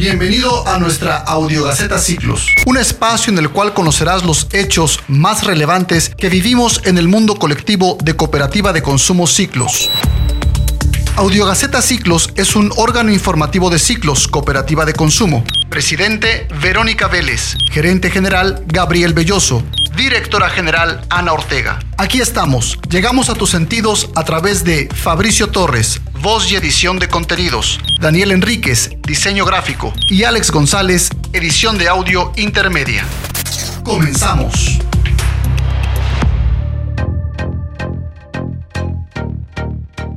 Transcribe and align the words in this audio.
Bienvenido 0.00 0.66
a 0.66 0.78
nuestra 0.78 1.18
Audiogaceta 1.18 1.98
Ciclos, 1.98 2.46
un 2.64 2.78
espacio 2.78 3.30
en 3.30 3.38
el 3.38 3.50
cual 3.50 3.74
conocerás 3.74 4.24
los 4.24 4.46
hechos 4.50 4.98
más 5.08 5.44
relevantes 5.44 6.08
que 6.16 6.30
vivimos 6.30 6.80
en 6.86 6.96
el 6.96 7.06
mundo 7.06 7.34
colectivo 7.34 7.98
de 8.02 8.16
Cooperativa 8.16 8.72
de 8.72 8.80
Consumo 8.80 9.26
Ciclos. 9.26 9.90
Audiogaceta 11.20 11.82
Ciclos 11.82 12.30
es 12.36 12.56
un 12.56 12.72
órgano 12.76 13.12
informativo 13.12 13.68
de 13.68 13.78
Ciclos, 13.78 14.26
Cooperativa 14.26 14.86
de 14.86 14.94
Consumo. 14.94 15.44
Presidente 15.68 16.48
Verónica 16.62 17.08
Vélez, 17.08 17.58
gerente 17.70 18.10
general 18.10 18.64
Gabriel 18.66 19.12
Belloso, 19.12 19.62
directora 19.94 20.48
general 20.48 21.04
Ana 21.10 21.34
Ortega. 21.34 21.78
Aquí 21.98 22.22
estamos, 22.22 22.78
llegamos 22.88 23.28
a 23.28 23.34
tus 23.34 23.50
sentidos 23.50 24.08
a 24.14 24.24
través 24.24 24.64
de 24.64 24.88
Fabricio 24.94 25.50
Torres, 25.50 26.00
voz 26.22 26.50
y 26.50 26.56
edición 26.56 26.98
de 26.98 27.08
contenidos, 27.08 27.80
Daniel 28.00 28.32
Enríquez, 28.32 28.88
diseño 29.02 29.44
gráfico 29.44 29.92
y 30.08 30.24
Alex 30.24 30.50
González, 30.50 31.10
edición 31.34 31.76
de 31.76 31.90
audio 31.90 32.32
intermedia. 32.36 33.04
Comenzamos. 33.84 34.78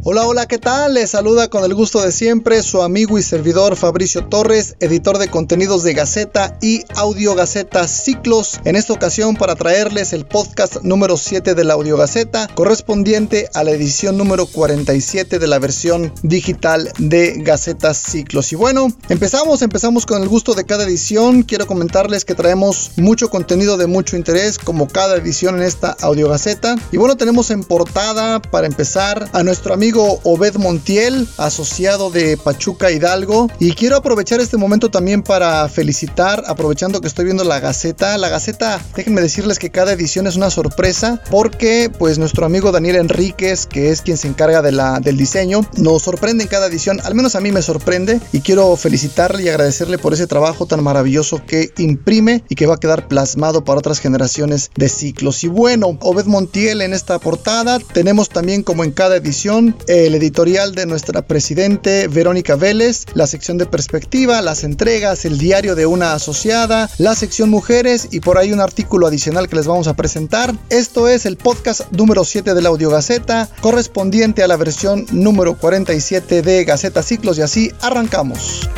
Hola, 0.06 0.28
hola, 0.28 0.48
¿qué 0.48 0.58
tal? 0.58 0.96
Les 0.96 1.12
saluda 1.12 1.48
con 1.48 1.64
el 1.64 1.74
gusto 1.74 2.02
de 2.02 2.12
siempre 2.12 2.62
su 2.62 2.82
amigo 2.82 3.18
y 3.18 3.24
servidor 3.24 3.78
Fabricio 3.78 4.26
Torres, 4.26 4.76
editor 4.82 5.18
de 5.18 5.30
contenidos 5.30 5.82
de 5.84 5.94
Gaceta 5.94 6.58
y 6.62 6.84
Audio 6.96 7.36
Gaceta 7.36 7.88
Ciclos. 7.88 8.60
En 8.66 8.76
esta 8.76 8.92
ocasión 8.92 9.38
para 9.38 9.56
traerles 9.56 10.12
el 10.12 10.26
podcast 10.26 10.82
número 10.82 11.16
7 11.16 11.56
de 11.56 11.64
la 11.64 11.76
Audio 11.76 11.96
Gaceta, 11.96 12.50
correspondiente 12.54 13.48
a 13.54 13.64
la 13.64 13.72
edición 13.72 14.18
número 14.18 14.46
47 14.46 15.40
de 15.40 15.48
la 15.48 15.58
versión 15.60 16.12
digital 16.22 16.92
de 16.98 17.36
Gaceta 17.38 17.94
Ciclos. 17.94 18.52
Y 18.52 18.58
bueno, 18.58 18.90
empezamos, 19.08 19.62
empezamos 19.62 20.06
con 20.06 20.22
el 20.22 20.28
gusto 20.28 20.54
de 20.54 20.66
cada 20.66 20.84
edición. 20.84 21.44
Quiero 21.44 21.66
comentarles 21.66 22.26
que 22.26 22.36
traemos 22.36 22.92
mucho 22.98 23.30
contenido 23.30 23.78
de 23.78 23.88
mucho 23.88 24.18
interés, 24.18 24.60
como 24.60 24.90
cada 24.90 25.16
edición 25.16 25.56
en 25.56 25.64
esta 25.64 25.96
Audio 26.02 26.28
Gaceta. 26.28 26.76
Y 26.92 26.98
bueno, 26.98 27.16
tenemos 27.16 27.52
en 27.52 27.64
portada, 27.64 28.42
para 28.42 28.68
empezar, 28.68 29.30
a 29.32 29.44
nuestro 29.44 29.74
amigo 29.74 29.93
Obed 30.02 30.56
Montiel, 30.56 31.28
asociado 31.38 32.10
de 32.10 32.38
Pachuca 32.38 32.92
Hidalgo. 32.92 33.50
Y 33.60 33.74
quiero 33.74 33.98
aprovechar 33.98 34.40
este 34.40 34.58
momento 34.58 34.90
también 34.90 35.24
para 35.24 35.68
felicitar, 35.70 36.44
aprovechando 36.48 37.02
que 37.02 37.08
estoy 37.08 37.26
viendo 37.26 37.44
la 37.44 37.60
Gaceta. 37.60 38.18
La 38.18 38.30
Gaceta, 38.30 38.82
déjenme 38.96 39.22
decirles 39.22 39.60
que 39.60 39.70
cada 39.70 39.94
edición 39.94 40.28
es 40.28 40.36
una 40.36 40.50
sorpresa 40.50 41.22
porque 41.30 41.92
pues 41.98 42.18
nuestro 42.18 42.46
amigo 42.46 42.72
Daniel 42.72 42.98
Enríquez, 42.98 43.66
que 43.66 43.90
es 43.90 44.02
quien 44.02 44.18
se 44.18 44.28
encarga 44.28 44.62
del 44.62 45.18
diseño, 45.18 45.62
nos 45.78 46.04
sorprende 46.04 46.44
en 46.44 46.50
cada 46.50 46.68
edición, 46.68 47.00
al 47.04 47.16
menos 47.16 47.36
a 47.36 47.42
mí 47.42 47.52
me 47.52 47.62
sorprende 47.62 48.20
y 48.32 48.42
quiero 48.42 48.76
felicitarle 48.76 49.44
y 49.44 49.50
agradecerle 49.50 49.98
por 49.98 50.14
ese 50.14 50.28
trabajo 50.28 50.66
tan 50.66 50.84
maravilloso 50.84 51.42
que 51.46 51.72
imprime 51.78 52.44
y 52.50 52.56
que 52.56 52.66
va 52.66 52.76
a 52.76 52.80
quedar 52.80 53.08
plasmado 53.08 53.64
para 53.64 53.80
otras 53.80 54.00
generaciones 54.00 54.72
de 54.76 54.90
ciclos. 54.90 55.44
Y 55.44 55.48
bueno, 55.48 55.98
Obed 56.02 56.26
Montiel 56.26 56.82
en 56.82 56.94
esta 56.94 57.20
portada, 57.20 57.80
tenemos 57.80 58.30
también 58.30 58.64
como 58.64 58.84
en 58.84 58.92
cada 58.92 59.18
edición 59.18 59.76
el 59.88 60.16
editorial 60.16 60.76
de 60.76 60.86
nuestra 60.86 61.22
presidente 61.22 62.08
Verónica 62.08 62.56
Vélez, 62.56 63.06
la 63.14 63.28
sección 63.28 63.58
de 63.58 63.66
perspectiva, 63.66 64.42
las 64.42 64.64
entregas, 64.64 65.26
el 65.26 65.38
diario 65.38 65.76
de 65.76 65.86
una 65.86 66.14
asociada, 66.14 66.90
la 66.98 67.16
sección 67.16 67.50
mujeres 67.50 68.08
y 68.12 68.20
por 68.20 68.38
ahí 68.38 68.52
un 68.52 68.62
artículo 68.62 69.08
adicional 69.08 69.48
que 69.48 69.56
les 69.56 69.68
vamos 69.68 69.88
a 69.88 69.96
presentar. 69.96 70.54
Esto 70.70 71.08
es 71.08 71.26
el 71.26 71.38
podcast 71.38 71.92
número 71.92 72.24
7 72.24 72.54
de 72.54 72.62
la 72.62 72.70
Audiogaceta, 72.70 73.50
correspondiente 73.62 74.44
a 74.44 74.48
la 74.48 74.58
versión 74.58 75.06
número 75.12 75.58
47 75.58 76.42
de 76.42 76.64
Gaceta 76.64 77.04
Ciclos 77.04 77.38
y 77.38 77.42
así 77.42 77.72
arrancamos. 77.82 78.70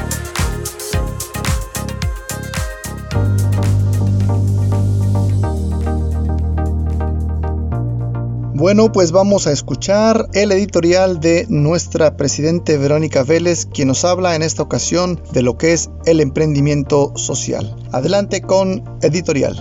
Bueno, 8.58 8.90
pues 8.90 9.12
vamos 9.12 9.48
a 9.48 9.52
escuchar 9.52 10.30
el 10.32 10.50
editorial 10.54 11.20
de 11.20 11.46
nuestra 11.50 12.16
presidente 12.16 12.78
Verónica 12.78 13.24
Vélez, 13.24 13.66
quien 13.66 13.90
nos 13.90 14.06
habla 14.06 14.34
en 14.34 14.44
esta 14.44 14.64
ocasión 14.64 15.22
de 15.34 15.42
lo 15.42 15.58
que 15.58 15.74
es 15.74 15.90
el 16.06 16.22
emprendimiento 16.22 17.12
social. 17.18 17.76
Adelante 17.92 18.40
con 18.40 18.82
editorial. 19.02 19.58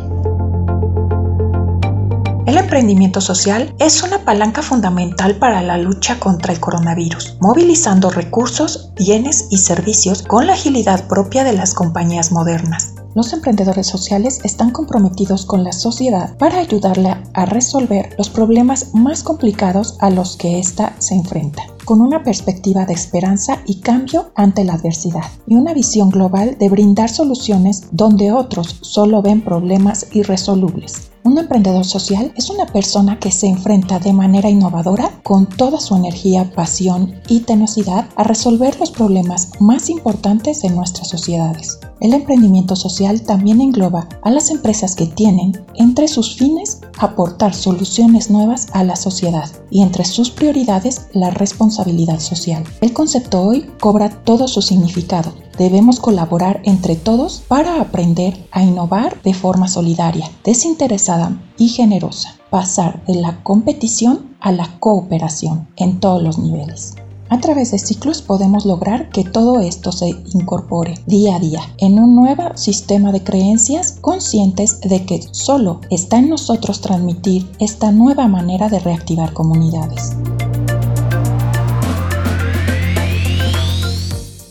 El 2.46 2.56
emprendimiento 2.56 3.20
social 3.20 3.74
es 3.80 4.04
una 4.04 4.24
palanca 4.24 4.62
fundamental 4.62 5.38
para 5.38 5.60
la 5.60 5.76
lucha 5.76 6.20
contra 6.20 6.52
el 6.52 6.60
coronavirus, 6.60 7.38
movilizando 7.40 8.10
recursos, 8.10 8.92
bienes 8.94 9.48
y 9.50 9.58
servicios 9.58 10.22
con 10.22 10.46
la 10.46 10.52
agilidad 10.52 11.08
propia 11.08 11.42
de 11.42 11.54
las 11.54 11.74
compañías 11.74 12.30
modernas. 12.30 12.93
Los 13.14 13.32
emprendedores 13.32 13.86
sociales 13.86 14.40
están 14.42 14.70
comprometidos 14.70 15.46
con 15.46 15.62
la 15.62 15.72
sociedad 15.72 16.36
para 16.36 16.58
ayudarle 16.58 17.16
a 17.32 17.46
resolver 17.46 18.14
los 18.18 18.28
problemas 18.28 18.92
más 18.94 19.22
complicados 19.22 19.96
a 20.00 20.10
los 20.10 20.36
que 20.36 20.58
ésta 20.58 20.94
se 20.98 21.14
enfrenta, 21.14 21.62
con 21.84 22.00
una 22.00 22.22
perspectiva 22.22 22.84
de 22.86 22.94
esperanza 22.94 23.60
y 23.66 23.80
cambio 23.80 24.32
ante 24.34 24.64
la 24.64 24.74
adversidad, 24.74 25.24
y 25.46 25.54
una 25.54 25.74
visión 25.74 26.10
global 26.10 26.56
de 26.58 26.68
brindar 26.68 27.10
soluciones 27.10 27.88
donde 27.92 28.32
otros 28.32 28.78
solo 28.80 29.22
ven 29.22 29.42
problemas 29.42 30.06
irresolubles. 30.12 31.10
Un 31.24 31.38
emprendedor 31.38 31.86
social 31.86 32.34
es 32.36 32.50
una 32.50 32.66
persona 32.66 33.18
que 33.18 33.30
se 33.30 33.46
enfrenta 33.46 33.98
de 33.98 34.12
manera 34.12 34.50
innovadora 34.50 35.10
con 35.22 35.46
toda 35.46 35.80
su 35.80 35.96
energía, 35.96 36.52
pasión 36.54 37.14
y 37.28 37.40
tenacidad 37.40 38.06
a 38.16 38.24
resolver 38.24 38.78
los 38.78 38.90
problemas 38.90 39.52
más 39.58 39.88
importantes 39.88 40.60
de 40.60 40.68
nuestras 40.68 41.08
sociedades. 41.08 41.78
El 42.00 42.12
emprendimiento 42.12 42.76
social 42.76 43.22
también 43.22 43.62
engloba 43.62 44.06
a 44.22 44.30
las 44.30 44.50
empresas 44.50 44.94
que 44.94 45.06
tienen 45.06 45.64
entre 45.76 46.08
sus 46.08 46.36
fines 46.36 46.80
aportar 46.98 47.54
soluciones 47.54 48.30
nuevas 48.30 48.66
a 48.74 48.84
la 48.84 48.94
sociedad 48.94 49.50
y 49.70 49.80
entre 49.80 50.04
sus 50.04 50.30
prioridades 50.30 51.06
la 51.14 51.30
responsabilidad 51.30 51.73
social. 52.20 52.64
El 52.80 52.92
concepto 52.92 53.42
hoy 53.42 53.66
cobra 53.80 54.10
todo 54.10 54.48
su 54.48 54.62
significado. 54.62 55.32
Debemos 55.58 56.00
colaborar 56.00 56.60
entre 56.64 56.96
todos 56.96 57.42
para 57.46 57.80
aprender 57.80 58.46
a 58.50 58.62
innovar 58.62 59.22
de 59.22 59.34
forma 59.34 59.68
solidaria, 59.68 60.30
desinteresada 60.44 61.40
y 61.58 61.68
generosa. 61.68 62.36
Pasar 62.50 63.04
de 63.06 63.14
la 63.14 63.42
competición 63.42 64.36
a 64.40 64.52
la 64.52 64.78
cooperación 64.78 65.68
en 65.76 66.00
todos 66.00 66.22
los 66.22 66.38
niveles. 66.38 66.94
A 67.30 67.40
través 67.40 67.70
de 67.70 67.78
ciclos 67.78 68.22
podemos 68.22 68.66
lograr 68.66 69.08
que 69.08 69.24
todo 69.24 69.60
esto 69.60 69.92
se 69.92 70.10
incorpore 70.34 70.94
día 71.06 71.36
a 71.36 71.40
día 71.40 71.60
en 71.78 71.98
un 71.98 72.14
nuevo 72.14 72.56
sistema 72.56 73.12
de 73.12 73.24
creencias 73.24 73.98
conscientes 74.00 74.80
de 74.82 75.04
que 75.06 75.20
solo 75.32 75.80
está 75.90 76.18
en 76.18 76.28
nosotros 76.28 76.80
transmitir 76.80 77.50
esta 77.58 77.90
nueva 77.92 78.28
manera 78.28 78.68
de 78.68 78.78
reactivar 78.78 79.32
comunidades. 79.32 80.12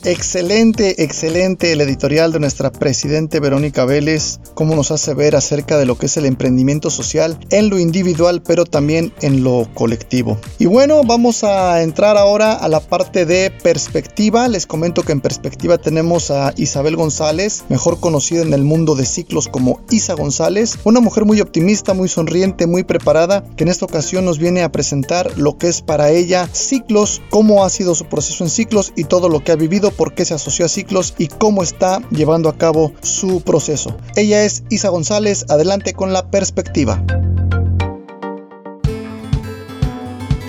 Excelente, 0.05 1.01
excelente 1.01 1.71
el 1.71 1.79
editorial 1.79 2.33
de 2.33 2.39
nuestra 2.41 2.73
presidente 2.73 3.39
Verónica 3.39 3.85
Vélez, 3.85 4.37
cómo 4.53 4.75
nos 4.75 4.91
hace 4.91 5.13
ver 5.13 5.33
acerca 5.33 5.77
de 5.77 5.85
lo 5.85 5.97
que 5.97 6.07
es 6.07 6.17
el 6.17 6.25
emprendimiento 6.25 6.89
social 6.89 7.39
en 7.51 7.69
lo 7.69 7.79
individual, 7.79 8.41
pero 8.41 8.65
también 8.65 9.13
en 9.21 9.45
lo 9.45 9.69
colectivo. 9.73 10.37
Y 10.59 10.65
bueno, 10.65 11.03
vamos 11.05 11.45
a 11.45 11.81
entrar 11.81 12.17
ahora 12.17 12.51
a 12.51 12.67
la 12.67 12.81
parte 12.81 13.25
de 13.25 13.49
perspectiva. 13.49 14.49
Les 14.49 14.67
comento 14.67 15.03
que 15.03 15.13
en 15.13 15.21
perspectiva 15.21 15.77
tenemos 15.77 16.31
a 16.31 16.53
Isabel 16.57 16.97
González, 16.97 17.63
mejor 17.69 18.01
conocida 18.01 18.41
en 18.41 18.53
el 18.53 18.65
mundo 18.65 18.95
de 18.95 19.05
ciclos 19.05 19.47
como 19.47 19.79
Isa 19.89 20.15
González, 20.15 20.79
una 20.83 20.99
mujer 20.99 21.23
muy 21.23 21.39
optimista, 21.39 21.93
muy 21.93 22.09
sonriente, 22.09 22.67
muy 22.67 22.83
preparada, 22.83 23.45
que 23.55 23.63
en 23.63 23.69
esta 23.69 23.85
ocasión 23.85 24.25
nos 24.25 24.37
viene 24.37 24.63
a 24.63 24.71
presentar 24.73 25.37
lo 25.37 25.57
que 25.57 25.69
es 25.69 25.81
para 25.81 26.11
ella 26.11 26.49
ciclos, 26.51 27.21
cómo 27.29 27.63
ha 27.63 27.69
sido 27.69 27.95
su 27.95 28.03
proceso 28.03 28.43
en 28.43 28.49
ciclos 28.49 28.91
y 28.97 29.05
todo 29.05 29.29
lo 29.29 29.41
que 29.41 29.53
ha 29.53 29.55
vivido 29.55 29.92
por 29.93 30.13
qué 30.13 30.25
se 30.25 30.33
asoció 30.33 30.65
a 30.65 30.69
Ciclos 30.69 31.13
y 31.17 31.27
cómo 31.27 31.63
está 31.63 32.01
llevando 32.09 32.49
a 32.49 32.57
cabo 32.57 32.93
su 33.01 33.41
proceso. 33.41 33.95
Ella 34.15 34.43
es 34.43 34.63
Isa 34.69 34.89
González, 34.89 35.45
adelante 35.49 35.93
con 35.93 36.13
la 36.13 36.29
perspectiva. 36.29 37.03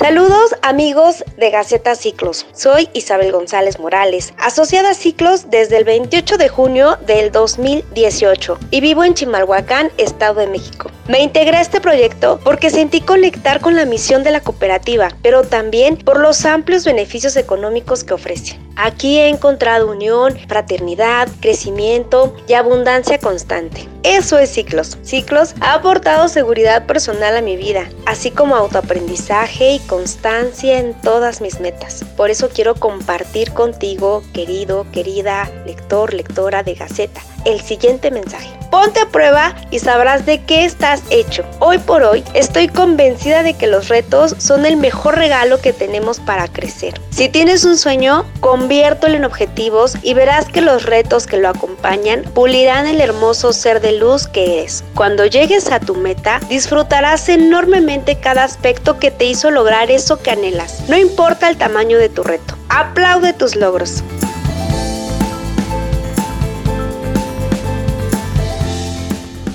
Saludos 0.05 0.55
amigos 0.61 1.25
de 1.39 1.51
Gaceta 1.51 1.95
Ciclos. 1.95 2.45
Soy 2.53 2.91
Isabel 2.93 3.33
González 3.33 3.79
Morales, 3.81 4.35
asociada 4.37 4.91
a 4.91 4.95
Ciclos 4.95 5.49
desde 5.49 5.79
el 5.79 5.85
28 5.85 6.37
de 6.37 6.51
junio 6.51 6.99
del 7.07 7.33
2018 7.33 8.59
y 8.71 8.83
vivo 8.83 9.03
en 9.03 9.15
Chimalhuacán, 9.15 9.91
Estado 9.97 10.41
de 10.41 10.49
México. 10.49 10.91
Me 11.07 11.21
integré 11.21 11.59
a 11.59 11.61
este 11.61 11.83
proyecto 11.83 12.41
porque 12.43 12.71
sentí 12.71 13.03
conectar 13.03 13.61
con 13.61 13.77
la 13.77 13.85
misión 13.85 14.23
de 14.23 14.31
la 14.31 14.41
cooperativa, 14.41 15.11
pero 15.21 15.43
también 15.43 15.99
por 15.99 16.19
los 16.19 16.47
amplios 16.47 16.87
beneficios 16.87 17.37
económicos 17.37 18.05
que 18.05 18.15
ofrece. 18.15 18.59
Aquí 18.77 19.19
he 19.19 19.29
encontrado 19.29 19.91
unión, 19.91 20.39
fraternidad, 20.49 21.29
crecimiento 21.41 22.35
y 22.49 22.55
abundancia 22.55 23.19
constante. 23.19 23.87
Eso 24.03 24.39
es 24.39 24.51
Ciclos. 24.51 24.97
Ciclos 25.03 25.55
ha 25.61 25.75
aportado 25.75 26.29
seguridad 26.29 26.87
personal 26.87 27.37
a 27.37 27.43
mi 27.43 27.57
vida, 27.57 27.89
así 28.07 28.31
como 28.31 28.57
autoaprendizaje 28.57 29.73
y 29.73 29.79
constancia 29.81 30.79
en 30.79 30.95
todas 30.95 31.43
mis 31.43 31.61
metas. 31.61 32.03
Por 32.17 32.31
eso 32.31 32.49
quiero 32.49 32.75
compartir 32.77 33.53
contigo, 33.53 34.23
querido, 34.33 34.87
querida, 34.91 35.51
lector, 35.67 36.15
lectora 36.15 36.63
de 36.63 36.75
Gaceta, 36.75 37.21
el 37.45 37.61
siguiente 37.61 38.11
mensaje. 38.11 38.51
Ponte 38.71 38.99
a 38.99 39.09
prueba 39.09 39.55
y 39.71 39.79
sabrás 39.79 40.27
de 40.27 40.43
qué 40.43 40.65
estás 40.65 41.03
hecho. 41.11 41.45
Hoy 41.61 41.79
por 41.79 42.03
hoy 42.03 42.25
estoy 42.35 42.67
convencida 42.67 43.45
de 43.45 43.55
que 43.55 43.69
los 43.69 43.89
retos 43.89 44.35
son 44.39 44.67
el 44.67 44.77
mejor 44.77 45.17
regalo 45.17 45.61
que 45.61 45.73
tenemos 45.73 46.19
para 46.19 46.49
crecer. 46.49 47.01
Si 47.11 47.29
tienes 47.29 47.65
un 47.65 47.79
sueño, 47.79 48.25
conviértelo 48.41 49.15
en 49.15 49.25
objetivos 49.25 49.97
y 50.03 50.15
verás 50.15 50.47
que 50.47 50.61
los 50.61 50.87
retos 50.87 51.29
que 51.29 51.37
lo 51.37 51.49
acompañan 51.49 52.23
pulirán 52.35 52.89
el 52.89 53.01
hermoso 53.01 53.53
ser 53.53 53.81
de 53.81 53.93
luz 53.93 54.27
que 54.27 54.59
eres. 54.59 54.83
Cuando 54.97 55.25
llegues 55.25 55.71
a 55.71 55.79
tu 55.79 55.95
meta, 55.95 56.41
disfrutarás 56.49 57.29
enormemente 57.29 58.19
cada 58.19 58.43
aspecto 58.43 58.99
que 58.99 59.13
te 59.13 59.27
hizo 59.27 59.53
lograr 59.53 59.93
eso 59.93 60.21
que 60.21 60.33
anhelas. 60.33 60.89
No 60.89 60.97
importa 60.97 61.49
el 61.49 61.57
tamaño 61.57 61.99
de 61.99 62.09
tu 62.09 62.25
reto. 62.25 62.57
Aplaude 62.69 63.33
tus 63.35 63.55
logros. 63.55 64.03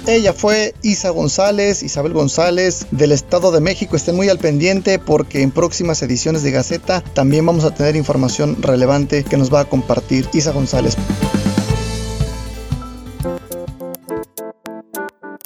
Ella 0.10 0.34
fue 0.34 0.74
Isa 0.82 1.12
González, 1.12 1.84
Isabel 1.84 2.14
González 2.14 2.88
del 2.90 3.12
Estado 3.12 3.52
de 3.52 3.62
México. 3.62 3.96
Estén 3.96 4.16
muy 4.16 4.28
al 4.28 4.40
pendiente 4.40 4.98
porque 4.98 5.44
en 5.44 5.52
próximas 5.52 6.02
ediciones 6.02 6.42
de 6.42 6.50
Gaceta 6.50 7.04
también 7.14 7.46
vamos 7.46 7.64
a 7.64 7.76
tener 7.76 7.96
información 7.96 8.60
relevante 8.60 9.24
que 9.24 9.38
nos 9.38 9.54
va 9.54 9.60
a 9.60 9.66
compartir 9.66 10.28
Isa 10.34 10.52
González. 10.52 10.98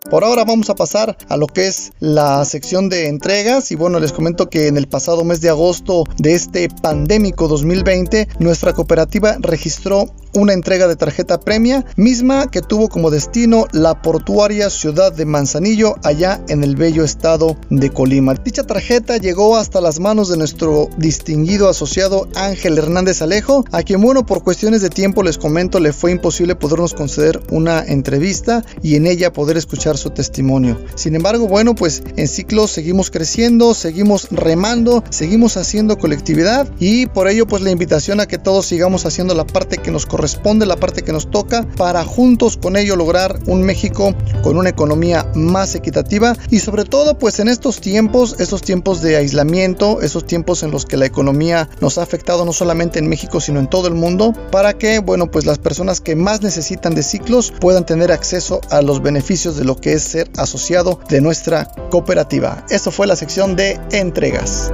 Por 0.09 0.23
ahora 0.23 0.45
vamos 0.45 0.69
a 0.69 0.75
pasar 0.75 1.17
a 1.27 1.35
lo 1.35 1.47
que 1.47 1.67
es 1.67 1.91
la 1.99 2.45
sección 2.45 2.87
de 2.87 3.09
entregas 3.09 3.69
y 3.71 3.75
bueno, 3.75 3.99
les 3.99 4.13
comento 4.13 4.49
que 4.49 4.67
en 4.67 4.77
el 4.77 4.87
pasado 4.87 5.25
mes 5.25 5.41
de 5.41 5.49
agosto 5.49 6.05
de 6.19 6.35
este 6.35 6.69
pandémico 6.69 7.49
2020, 7.49 8.29
nuestra 8.39 8.71
cooperativa 8.71 9.35
registró 9.41 10.05
una 10.33 10.53
entrega 10.53 10.87
de 10.87 10.95
tarjeta 10.95 11.39
premia, 11.39 11.85
misma 11.95 12.49
que 12.49 12.61
tuvo 12.61 12.89
como 12.89 13.11
destino 13.11 13.67
la 13.71 14.01
portuaria 14.01 14.69
ciudad 14.69 15.13
de 15.13 15.25
Manzanillo, 15.25 15.95
allá 16.03 16.41
en 16.49 16.63
el 16.63 16.75
bello 16.75 17.03
estado 17.03 17.55
de 17.69 17.91
Colima. 17.91 18.33
Dicha 18.33 18.63
tarjeta 18.63 19.17
llegó 19.17 19.57
hasta 19.57 19.81
las 19.81 19.99
manos 19.99 20.29
de 20.29 20.37
nuestro 20.37 20.89
distinguido 20.97 21.69
asociado 21.69 22.27
Ángel 22.35 22.77
Hernández 22.77 23.21
Alejo, 23.21 23.65
a 23.71 23.83
quien 23.83 24.01
bueno, 24.01 24.25
por 24.25 24.43
cuestiones 24.43 24.81
de 24.81 24.89
tiempo 24.89 25.23
les 25.23 25.37
comento, 25.37 25.79
le 25.79 25.93
fue 25.93 26.11
imposible 26.11 26.55
podernos 26.55 26.93
conceder 26.93 27.39
una 27.51 27.83
entrevista 27.83 28.65
y 28.81 28.95
en 28.95 29.05
ella 29.05 29.31
poder 29.31 29.57
escuchar 29.57 29.97
su 29.97 30.09
testimonio. 30.09 30.79
Sin 30.95 31.15
embargo, 31.15 31.47
bueno, 31.47 31.75
pues 31.75 32.03
en 32.17 32.27
ciclos 32.27 32.71
seguimos 32.71 33.11
creciendo, 33.11 33.73
seguimos 33.73 34.27
remando, 34.31 35.03
seguimos 35.09 35.57
haciendo 35.57 35.97
colectividad 35.97 36.67
y 36.79 37.05
por 37.05 37.27
ello 37.27 37.45
pues 37.45 37.61
la 37.61 37.71
invitación 37.71 38.19
a 38.19 38.25
que 38.25 38.37
todos 38.37 38.65
sigamos 38.65 39.05
haciendo 39.05 39.35
la 39.35 39.45
parte 39.45 39.77
que 39.77 39.91
nos 39.91 40.05
corresponde 40.05 40.22
corresponde, 40.23 40.65
la 40.65 40.77
parte 40.77 41.01
que 41.01 41.11
nos 41.11 41.29
toca, 41.29 41.67
para 41.75 42.05
juntos 42.05 42.55
con 42.55 42.77
ello 42.77 42.95
lograr 42.95 43.39
un 43.45 43.61
México 43.61 44.15
con 44.41 44.55
una 44.55 44.69
economía 44.69 45.29
más 45.35 45.75
equitativa 45.75 46.33
y 46.49 46.59
sobre 46.59 46.85
todo 46.85 47.17
pues 47.17 47.39
en 47.39 47.49
estos 47.49 47.81
tiempos, 47.81 48.37
estos 48.39 48.61
tiempos 48.61 49.01
de 49.01 49.17
aislamiento, 49.17 50.01
esos 50.01 50.25
tiempos 50.25 50.63
en 50.63 50.71
los 50.71 50.85
que 50.85 50.95
la 50.95 51.05
economía 51.05 51.67
nos 51.81 51.97
ha 51.97 52.03
afectado 52.03 52.45
no 52.45 52.53
solamente 52.53 52.99
en 52.99 53.09
México 53.09 53.41
sino 53.41 53.59
en 53.59 53.67
todo 53.67 53.89
el 53.89 53.95
mundo, 53.95 54.31
para 54.49 54.77
que 54.77 54.99
bueno 54.99 55.29
pues 55.29 55.45
las 55.45 55.59
personas 55.59 55.99
que 55.99 56.15
más 56.15 56.41
necesitan 56.41 56.95
de 56.95 57.03
ciclos 57.03 57.51
puedan 57.59 57.85
tener 57.85 58.09
acceso 58.13 58.61
a 58.69 58.81
los 58.81 59.01
beneficios 59.01 59.57
de 59.57 59.65
lo 59.65 59.75
que 59.75 59.91
es 59.91 60.03
ser 60.03 60.31
asociado 60.37 61.01
de 61.09 61.19
nuestra 61.19 61.69
cooperativa. 61.89 62.65
Esto 62.69 62.91
fue 62.91 63.07
la 63.07 63.17
sección 63.17 63.57
de 63.57 63.77
entregas. 63.91 64.71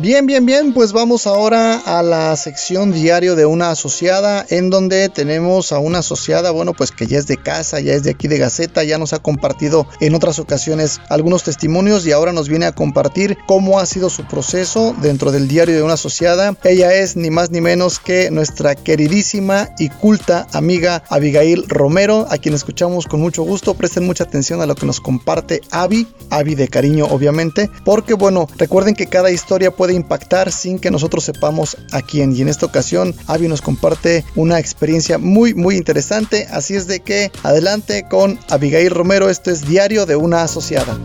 Bien, 0.00 0.26
bien, 0.26 0.46
bien, 0.46 0.74
pues 0.74 0.92
vamos 0.92 1.26
ahora 1.26 1.76
a 1.80 2.04
la 2.04 2.36
sección 2.36 2.92
diario 2.92 3.34
de 3.34 3.46
una 3.46 3.72
asociada 3.72 4.46
en 4.48 4.70
donde 4.70 5.08
tenemos 5.08 5.72
a 5.72 5.80
una 5.80 5.98
asociada, 5.98 6.52
bueno, 6.52 6.72
pues 6.72 6.92
que 6.92 7.08
ya 7.08 7.18
es 7.18 7.26
de 7.26 7.36
casa, 7.36 7.80
ya 7.80 7.94
es 7.94 8.04
de 8.04 8.12
aquí 8.12 8.28
de 8.28 8.38
Gaceta, 8.38 8.84
ya 8.84 8.96
nos 8.96 9.12
ha 9.12 9.18
compartido 9.18 9.88
en 9.98 10.14
otras 10.14 10.38
ocasiones 10.38 11.00
algunos 11.08 11.42
testimonios 11.42 12.06
y 12.06 12.12
ahora 12.12 12.32
nos 12.32 12.48
viene 12.48 12.66
a 12.66 12.76
compartir 12.76 13.38
cómo 13.48 13.80
ha 13.80 13.86
sido 13.86 14.08
su 14.08 14.24
proceso 14.24 14.94
dentro 15.02 15.32
del 15.32 15.48
diario 15.48 15.74
de 15.74 15.82
una 15.82 15.94
asociada. 15.94 16.56
Ella 16.62 16.94
es 16.94 17.16
ni 17.16 17.30
más 17.30 17.50
ni 17.50 17.60
menos 17.60 17.98
que 17.98 18.30
nuestra 18.30 18.76
queridísima 18.76 19.70
y 19.80 19.88
culta 19.88 20.46
amiga 20.52 21.02
Abigail 21.08 21.64
Romero, 21.66 22.28
a 22.30 22.38
quien 22.38 22.54
escuchamos 22.54 23.08
con 23.08 23.20
mucho 23.20 23.42
gusto. 23.42 23.74
Presten 23.74 24.06
mucha 24.06 24.22
atención 24.22 24.62
a 24.62 24.66
lo 24.66 24.76
que 24.76 24.86
nos 24.86 25.00
comparte 25.00 25.60
Avi, 25.72 26.06
Avi 26.30 26.54
de 26.54 26.68
cariño 26.68 27.06
obviamente, 27.06 27.68
porque 27.84 28.14
bueno, 28.14 28.46
recuerden 28.58 28.94
que 28.94 29.08
cada 29.08 29.32
historia 29.32 29.72
puede 29.72 29.87
impactar 29.94 30.52
sin 30.52 30.78
que 30.78 30.90
nosotros 30.90 31.24
sepamos 31.24 31.76
a 31.92 32.02
quién. 32.02 32.34
Y 32.34 32.42
en 32.42 32.48
esta 32.48 32.66
ocasión, 32.66 33.14
Avi 33.26 33.48
nos 33.48 33.62
comparte 33.62 34.24
una 34.34 34.58
experiencia 34.58 35.18
muy, 35.18 35.54
muy 35.54 35.76
interesante. 35.76 36.46
Así 36.50 36.74
es 36.74 36.86
de 36.86 37.00
que 37.00 37.30
adelante 37.42 38.06
con 38.08 38.38
Abigail 38.48 38.90
Romero. 38.90 39.28
Esto 39.30 39.50
es 39.50 39.66
Diario 39.66 40.06
de 40.06 40.16
una 40.16 40.42
Asociada. 40.42 40.98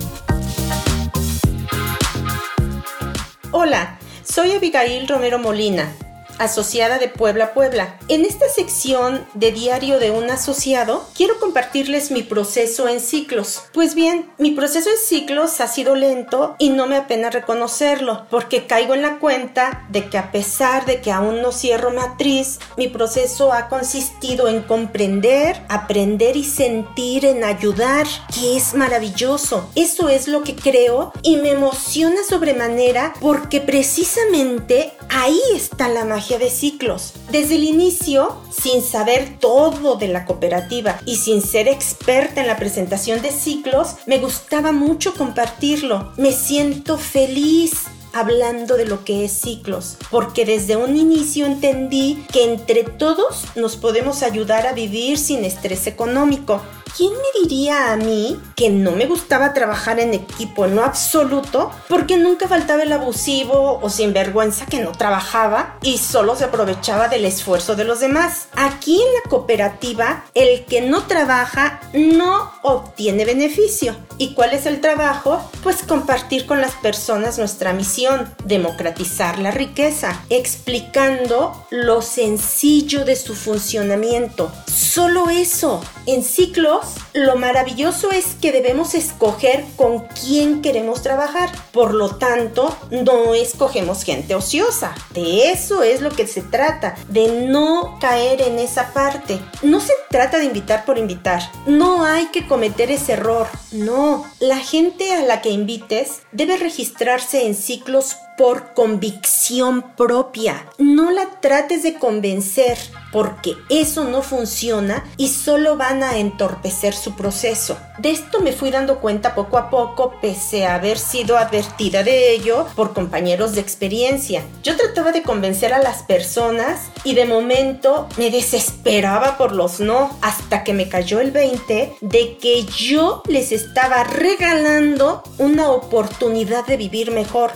Hola, 3.51 3.99
soy 4.23 4.51
Abigail 4.51 5.07
Romero 5.07 5.39
Molina 5.39 5.93
asociada 6.39 6.97
de 6.97 7.07
Puebla 7.07 7.53
Puebla. 7.53 7.97
En 8.07 8.25
esta 8.25 8.49
sección 8.49 9.25
de 9.33 9.51
diario 9.51 9.99
de 9.99 10.11
un 10.11 10.29
asociado, 10.29 11.05
quiero 11.15 11.39
compartirles 11.39 12.11
mi 12.11 12.23
proceso 12.23 12.87
en 12.87 12.99
ciclos. 12.99 13.63
Pues 13.73 13.95
bien, 13.95 14.31
mi 14.37 14.51
proceso 14.51 14.89
en 14.89 14.97
ciclos 14.97 15.61
ha 15.61 15.67
sido 15.67 15.95
lento 15.95 16.55
y 16.59 16.69
no 16.69 16.87
me 16.87 16.97
apena 16.97 17.29
reconocerlo, 17.29 18.25
porque 18.29 18.65
caigo 18.65 18.93
en 18.93 19.01
la 19.01 19.19
cuenta 19.19 19.85
de 19.89 20.09
que 20.09 20.17
a 20.17 20.31
pesar 20.31 20.85
de 20.85 21.01
que 21.01 21.11
aún 21.11 21.41
no 21.41 21.51
cierro 21.51 21.91
matriz, 21.91 22.59
mi 22.77 22.87
proceso 22.87 23.53
ha 23.53 23.69
consistido 23.69 24.47
en 24.47 24.63
comprender, 24.63 25.61
aprender 25.69 26.35
y 26.35 26.43
sentir, 26.43 27.25
en 27.25 27.43
ayudar, 27.43 28.07
que 28.33 28.57
es 28.57 28.73
maravilloso. 28.73 29.69
Eso 29.75 30.09
es 30.09 30.27
lo 30.27 30.43
que 30.43 30.55
creo 30.55 31.13
y 31.21 31.37
me 31.37 31.51
emociona 31.51 32.23
sobremanera 32.27 33.13
porque 33.19 33.61
precisamente 33.61 34.93
ahí 35.09 35.39
está 35.53 35.87
la 35.87 36.05
magia 36.05 36.22
de 36.29 36.49
ciclos. 36.49 37.13
Desde 37.31 37.55
el 37.55 37.65
inicio, 37.65 38.37
sin 38.49 38.81
saber 38.81 39.37
todo 39.39 39.95
de 39.95 40.07
la 40.07 40.25
cooperativa 40.25 40.99
y 41.05 41.17
sin 41.17 41.41
ser 41.41 41.67
experta 41.67 42.41
en 42.41 42.47
la 42.47 42.57
presentación 42.57 43.21
de 43.21 43.31
ciclos, 43.31 43.95
me 44.05 44.17
gustaba 44.17 44.71
mucho 44.71 45.13
compartirlo. 45.13 46.13
Me 46.17 46.31
siento 46.31 46.97
feliz 46.97 47.83
hablando 48.13 48.77
de 48.77 48.85
lo 48.85 49.03
que 49.03 49.25
es 49.25 49.33
ciclos, 49.33 49.97
porque 50.09 50.45
desde 50.45 50.75
un 50.75 50.95
inicio 50.95 51.45
entendí 51.45 52.25
que 52.31 52.45
entre 52.45 52.83
todos 52.83 53.45
nos 53.55 53.75
podemos 53.75 54.23
ayudar 54.23 54.67
a 54.67 54.73
vivir 54.73 55.17
sin 55.17 55.43
estrés 55.43 55.87
económico. 55.87 56.61
¿quién 56.95 57.11
me 57.13 57.41
diría 57.41 57.91
a 57.91 57.97
mí 57.97 58.39
que 58.55 58.69
no 58.69 58.91
me 58.91 59.05
gustaba 59.05 59.53
trabajar 59.53 59.99
en 59.99 60.13
equipo 60.13 60.65
en 60.65 60.75
lo 60.75 60.83
absoluto? 60.83 61.71
Porque 61.89 62.17
nunca 62.17 62.47
faltaba 62.47 62.83
el 62.83 62.91
abusivo 62.91 63.79
o 63.81 63.89
sinvergüenza 63.89 64.65
que 64.65 64.79
no 64.79 64.91
trabajaba 64.91 65.77
y 65.81 65.97
solo 65.97 66.35
se 66.35 66.45
aprovechaba 66.45 67.07
del 67.07 67.25
esfuerzo 67.25 67.75
de 67.75 67.85
los 67.85 67.99
demás. 67.99 68.47
Aquí 68.55 68.95
en 68.95 69.13
la 69.13 69.29
cooperativa, 69.29 70.25
el 70.33 70.65
que 70.65 70.81
no 70.81 71.03
trabaja 71.03 71.81
no 71.93 72.51
obtiene 72.61 73.25
beneficio. 73.25 73.95
¿Y 74.17 74.33
cuál 74.33 74.53
es 74.53 74.65
el 74.65 74.81
trabajo? 74.81 75.41
Pues 75.63 75.83
compartir 75.83 76.45
con 76.45 76.61
las 76.61 76.73
personas 76.73 77.37
nuestra 77.37 77.73
misión, 77.73 78.02
democratizar 78.45 79.39
la 79.39 79.51
riqueza, 79.51 80.23
explicando 80.29 81.65
lo 81.69 82.01
sencillo 82.01 83.05
de 83.05 83.15
su 83.15 83.35
funcionamiento. 83.35 84.51
Solo 84.67 85.29
eso. 85.29 85.81
En 86.05 86.23
ciclos 86.23 86.85
lo 87.13 87.35
maravilloso 87.35 88.11
es 88.11 88.35
que 88.41 88.51
debemos 88.51 88.95
escoger 88.95 89.63
con 89.75 89.99
quién 90.07 90.61
queremos 90.61 91.01
trabajar. 91.01 91.49
Por 91.71 91.93
lo 91.93 92.15
tanto, 92.15 92.75
no 92.91 93.33
escogemos 93.33 94.03
gente 94.03 94.35
ociosa. 94.35 94.93
De 95.13 95.51
eso 95.51 95.83
es 95.83 96.01
lo 96.01 96.09
que 96.09 96.27
se 96.27 96.41
trata, 96.41 96.95
de 97.07 97.47
no 97.47 97.97
caer 98.01 98.41
en 98.41 98.59
esa 98.59 98.93
parte. 98.93 99.39
No 99.61 99.79
se 99.79 99.93
trata 100.09 100.39
de 100.39 100.45
invitar 100.45 100.85
por 100.85 100.97
invitar. 100.97 101.41
No 101.65 102.03
hay 102.03 102.27
que 102.27 102.47
cometer 102.47 102.91
ese 102.91 103.13
error. 103.13 103.47
No, 103.71 104.25
la 104.39 104.57
gente 104.57 105.13
a 105.13 105.21
la 105.21 105.41
que 105.41 105.49
invites 105.49 106.21
debe 106.31 106.57
registrarse 106.57 107.45
en 107.45 107.55
ciclos 107.55 107.92
ciclos 108.01 108.32
por 108.37 108.73
convicción 108.73 109.95
propia. 109.95 110.65
No 110.77 111.11
la 111.11 111.27
trates 111.41 111.83
de 111.83 111.95
convencer 111.95 112.77
porque 113.11 113.55
eso 113.69 114.05
no 114.05 114.23
funciona 114.23 115.03
y 115.17 115.29
solo 115.29 115.77
van 115.77 116.03
a 116.03 116.17
entorpecer 116.17 116.93
su 116.93 117.15
proceso. 117.15 117.77
De 117.99 118.09
esto 118.09 118.39
me 118.39 118.53
fui 118.53 118.71
dando 118.71 118.99
cuenta 118.99 119.35
poco 119.35 119.57
a 119.57 119.69
poco, 119.69 120.15
pese 120.19 120.65
a 120.65 120.75
haber 120.75 120.97
sido 120.97 121.37
advertida 121.37 122.03
de 122.03 122.31
ello 122.31 122.65
por 122.75 122.93
compañeros 122.93 123.53
de 123.53 123.61
experiencia. 123.61 124.43
Yo 124.63 124.75
trataba 124.75 125.11
de 125.11 125.21
convencer 125.21 125.73
a 125.73 125.81
las 125.81 126.01
personas 126.03 126.89
y 127.03 127.13
de 127.13 127.25
momento 127.25 128.07
me 128.17 128.31
desesperaba 128.31 129.37
por 129.37 129.51
los 129.51 129.79
no, 129.79 130.17
hasta 130.21 130.63
que 130.63 130.73
me 130.73 130.89
cayó 130.89 131.19
el 131.19 131.31
20 131.31 131.97
de 132.01 132.37
que 132.37 132.65
yo 132.65 133.21
les 133.27 133.51
estaba 133.51 134.03
regalando 134.03 135.21
una 135.37 135.69
oportunidad 135.69 136.65
de 136.65 136.77
vivir 136.77 137.11
mejor, 137.11 137.51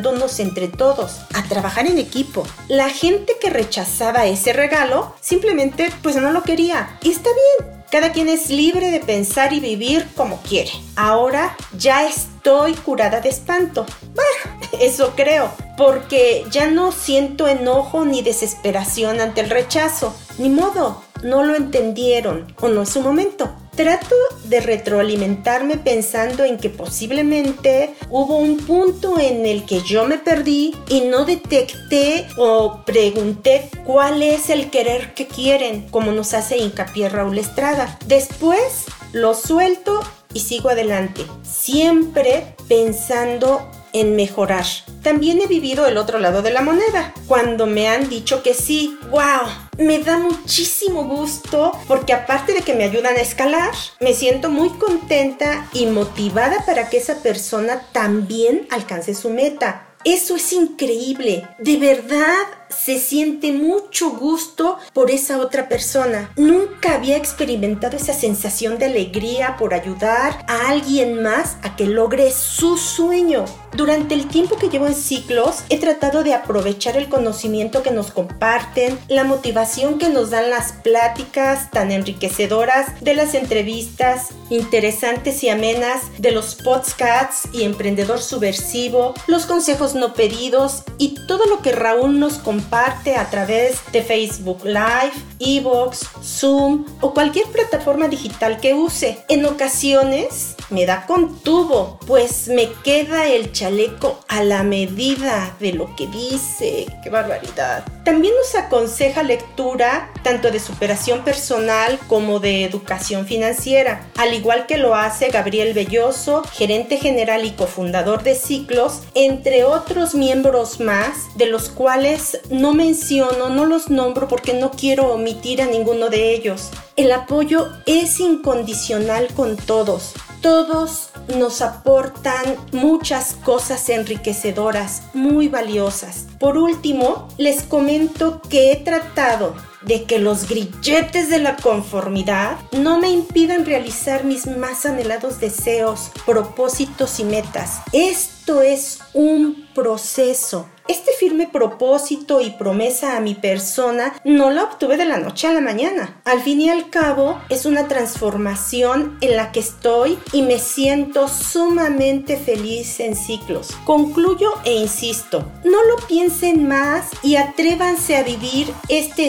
ayudándonos 0.00 0.40
entre 0.40 0.68
todos 0.68 1.20
a 1.34 1.42
trabajar 1.44 1.86
en 1.86 1.98
equipo. 1.98 2.42
La 2.68 2.88
gente 2.88 3.36
que 3.40 3.50
rechazaba 3.50 4.26
ese 4.26 4.52
regalo 4.52 5.14
simplemente 5.20 5.92
pues 6.02 6.16
no 6.16 6.30
lo 6.30 6.42
quería. 6.42 6.98
Y 7.02 7.10
está 7.10 7.28
bien, 7.30 7.82
cada 7.90 8.12
quien 8.12 8.28
es 8.28 8.50
libre 8.50 8.90
de 8.90 9.00
pensar 9.00 9.52
y 9.52 9.60
vivir 9.60 10.06
como 10.16 10.40
quiere. 10.42 10.70
Ahora 10.96 11.56
ya 11.76 12.06
estoy 12.06 12.74
curada 12.74 13.20
de 13.20 13.28
espanto. 13.28 13.84
Bueno, 14.14 14.58
eso 14.80 15.12
creo, 15.16 15.50
porque 15.76 16.44
ya 16.50 16.66
no 16.70 16.92
siento 16.92 17.46
enojo 17.46 18.04
ni 18.04 18.22
desesperación 18.22 19.20
ante 19.20 19.42
el 19.42 19.50
rechazo. 19.50 20.14
Ni 20.38 20.48
modo, 20.48 21.02
no 21.22 21.42
lo 21.42 21.54
entendieron 21.54 22.54
o 22.60 22.68
no 22.68 22.82
es 22.82 22.88
su 22.90 23.00
momento. 23.00 23.50
Trato 23.76 24.16
de 24.44 24.60
retroalimentarme 24.60 25.78
pensando 25.78 26.44
en 26.44 26.58
que 26.58 26.68
posiblemente 26.68 27.94
hubo 28.10 28.36
un 28.36 28.58
punto 28.58 29.18
en 29.18 29.46
el 29.46 29.64
que 29.64 29.80
yo 29.80 30.06
me 30.06 30.18
perdí 30.18 30.74
y 30.88 31.02
no 31.02 31.24
detecté 31.24 32.26
o 32.36 32.82
pregunté 32.84 33.70
cuál 33.86 34.22
es 34.22 34.50
el 34.50 34.70
querer 34.70 35.14
que 35.14 35.26
quieren, 35.26 35.88
como 35.88 36.12
nos 36.12 36.34
hace 36.34 36.58
hincapié 36.58 37.08
Raúl 37.08 37.38
Estrada. 37.38 37.98
Después 38.06 38.86
lo 39.12 39.34
suelto 39.34 40.00
y 40.34 40.40
sigo 40.40 40.68
adelante, 40.68 41.22
siempre 41.42 42.54
pensando 42.68 43.66
en 43.92 44.16
mejorar. 44.16 44.64
También 45.02 45.40
he 45.40 45.46
vivido 45.46 45.86
el 45.86 45.96
otro 45.96 46.18
lado 46.18 46.42
de 46.42 46.50
la 46.50 46.62
moneda, 46.62 47.14
cuando 47.26 47.66
me 47.66 47.88
han 47.88 48.08
dicho 48.08 48.42
que 48.42 48.54
sí, 48.54 48.98
wow, 49.10 49.48
me 49.78 49.98
da 49.98 50.18
muchísimo 50.18 51.04
gusto 51.04 51.72
porque 51.88 52.12
aparte 52.12 52.52
de 52.52 52.62
que 52.62 52.74
me 52.74 52.84
ayudan 52.84 53.16
a 53.16 53.20
escalar, 53.20 53.72
me 54.00 54.12
siento 54.12 54.50
muy 54.50 54.70
contenta 54.70 55.68
y 55.72 55.86
motivada 55.86 56.64
para 56.66 56.88
que 56.88 56.98
esa 56.98 57.22
persona 57.22 57.82
también 57.92 58.66
alcance 58.70 59.14
su 59.14 59.30
meta. 59.30 59.86
Eso 60.04 60.36
es 60.36 60.52
increíble. 60.52 61.46
De 61.58 61.76
verdad 61.76 62.46
se 62.70 62.98
siente 62.98 63.52
mucho 63.52 64.10
gusto 64.10 64.78
por 64.92 65.10
esa 65.10 65.38
otra 65.38 65.68
persona. 65.68 66.32
Nunca 66.36 66.94
había 66.94 67.16
experimentado 67.16 67.96
esa 67.96 68.14
sensación 68.14 68.78
de 68.78 68.86
alegría 68.86 69.56
por 69.58 69.74
ayudar 69.74 70.44
a 70.46 70.68
alguien 70.68 71.22
más 71.22 71.56
a 71.62 71.76
que 71.76 71.86
logre 71.86 72.30
su 72.30 72.76
sueño. 72.76 73.44
Durante 73.72 74.14
el 74.14 74.26
tiempo 74.26 74.56
que 74.56 74.68
llevo 74.68 74.86
en 74.86 74.94
ciclos, 74.94 75.62
he 75.68 75.78
tratado 75.78 76.24
de 76.24 76.34
aprovechar 76.34 76.96
el 76.96 77.08
conocimiento 77.08 77.82
que 77.82 77.90
nos 77.90 78.10
comparten, 78.10 78.98
la 79.08 79.24
motivación 79.24 79.98
que 79.98 80.08
nos 80.08 80.30
dan 80.30 80.50
las 80.50 80.72
pláticas 80.72 81.70
tan 81.70 81.92
enriquecedoras 81.92 83.00
de 83.00 83.14
las 83.14 83.34
entrevistas 83.34 84.28
interesantes 84.50 85.44
y 85.44 85.48
amenas 85.48 86.00
de 86.18 86.32
los 86.32 86.56
podcasts 86.56 87.48
y 87.52 87.62
emprendedor 87.62 88.20
subversivo, 88.20 89.14
los 89.28 89.46
consejos 89.46 89.94
no 89.94 90.14
pedidos 90.14 90.82
y 90.98 91.14
todo 91.26 91.44
lo 91.46 91.62
que 91.62 91.72
Raúl 91.72 92.18
nos 92.18 92.38
comparte 92.38 92.59
comparte 92.60 93.16
a 93.16 93.30
través 93.30 93.80
de 93.90 94.02
Facebook 94.02 94.64
Live, 94.64 95.12
Evox, 95.38 96.06
Zoom 96.22 96.84
o 97.00 97.14
cualquier 97.14 97.46
plataforma 97.46 98.06
digital 98.06 98.60
que 98.60 98.74
use. 98.74 99.24
En 99.28 99.46
ocasiones 99.46 100.56
me 100.68 100.84
da 100.84 101.06
con 101.06 101.38
tubo, 101.40 101.98
pues 102.06 102.48
me 102.48 102.70
queda 102.84 103.28
el 103.28 103.52
chaleco 103.52 104.20
a 104.28 104.44
la 104.44 104.62
medida 104.62 105.56
de 105.58 105.72
lo 105.72 105.96
que 105.96 106.06
dice. 106.06 106.86
¡Qué 107.02 107.10
barbaridad! 107.10 107.84
También 108.04 108.34
nos 108.36 108.54
aconseja 108.54 109.22
lectura 109.22 110.10
tanto 110.22 110.50
de 110.50 110.60
superación 110.60 111.24
personal 111.24 111.98
como 112.08 112.40
de 112.40 112.64
educación 112.64 113.26
financiera, 113.26 114.06
al 114.16 114.34
igual 114.34 114.66
que 114.66 114.76
lo 114.76 114.94
hace 114.94 115.30
Gabriel 115.30 115.72
Belloso, 115.72 116.42
gerente 116.52 116.98
general 116.98 117.44
y 117.44 117.52
cofundador 117.52 118.22
de 118.22 118.34
Ciclos, 118.34 119.02
entre 119.14 119.64
otros 119.64 120.14
miembros 120.14 120.80
más, 120.80 121.36
de 121.36 121.46
los 121.46 121.68
cuales 121.68 122.40
no 122.50 122.74
menciono, 122.74 123.48
no 123.48 123.64
los 123.64 123.90
nombro 123.90 124.28
porque 124.28 124.54
no 124.54 124.70
quiero 124.72 125.12
omitir 125.12 125.62
a 125.62 125.66
ninguno 125.66 126.08
de 126.08 126.34
ellos. 126.34 126.70
El 126.96 127.12
apoyo 127.12 127.68
es 127.86 128.20
incondicional 128.20 129.28
con 129.34 129.56
todos. 129.56 130.12
Todos 130.42 131.10
nos 131.36 131.62
aportan 131.62 132.56
muchas 132.72 133.34
cosas 133.34 133.88
enriquecedoras, 133.88 135.02
muy 135.14 135.48
valiosas. 135.48 136.26
Por 136.38 136.56
último, 136.56 137.28
les 137.38 137.62
comento 137.62 138.40
que 138.48 138.72
he 138.72 138.76
tratado 138.76 139.54
de 139.82 140.04
que 140.04 140.18
los 140.18 140.48
grilletes 140.48 141.30
de 141.30 141.38
la 141.38 141.56
conformidad 141.56 142.58
no 142.72 142.98
me 142.98 143.10
impidan 143.10 143.64
realizar 143.64 144.24
mis 144.24 144.46
más 144.46 144.86
anhelados 144.86 145.40
deseos, 145.40 146.10
propósitos 146.26 147.20
y 147.20 147.24
metas. 147.24 147.80
Esto 147.92 148.62
es 148.62 148.98
un 149.14 149.68
proceso 149.74 150.66
este 150.90 151.12
firme 151.12 151.46
propósito 151.46 152.40
y 152.40 152.50
promesa 152.50 153.16
a 153.16 153.20
mi 153.20 153.36
persona 153.36 154.12
no 154.24 154.50
la 154.50 154.64
obtuve 154.64 154.96
de 154.96 155.04
la 155.04 155.18
noche 155.18 155.46
a 155.46 155.52
la 155.52 155.60
mañana. 155.60 156.20
Al 156.24 156.40
fin 156.40 156.60
y 156.60 156.68
al 156.68 156.90
cabo, 156.90 157.40
es 157.48 157.64
una 157.64 157.86
transformación 157.86 159.16
en 159.20 159.36
la 159.36 159.52
que 159.52 159.60
estoy 159.60 160.18
y 160.32 160.42
me 160.42 160.58
siento 160.58 161.28
sumamente 161.28 162.36
feliz 162.36 162.98
en 162.98 163.14
ciclos. 163.14 163.68
Concluyo 163.84 164.50
e 164.64 164.74
insisto, 164.74 165.48
no 165.62 165.80
lo 165.84 165.96
piensen 166.08 166.66
más 166.66 167.10
y 167.22 167.36
atrévanse 167.36 168.16
a 168.16 168.24
vivir 168.24 168.74
este 168.88 169.26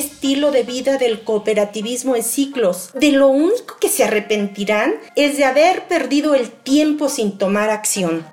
de 0.50 0.64
vida 0.64 0.98
del 0.98 1.22
cooperativismo 1.24 2.16
en 2.16 2.24
ciclos. 2.24 2.90
De 2.96 3.12
lo 3.12 3.28
único 3.28 3.78
que 3.80 3.90
se 3.90 4.04
arrepentirán 4.04 4.96
es 5.16 5.38
de 5.38 5.46
haber 5.46 5.84
perdido 5.84 6.34
el 6.34 6.50
tiempo 6.50 7.10
sin 7.10 7.38
tomar 7.38 7.70
acción. 7.70 8.26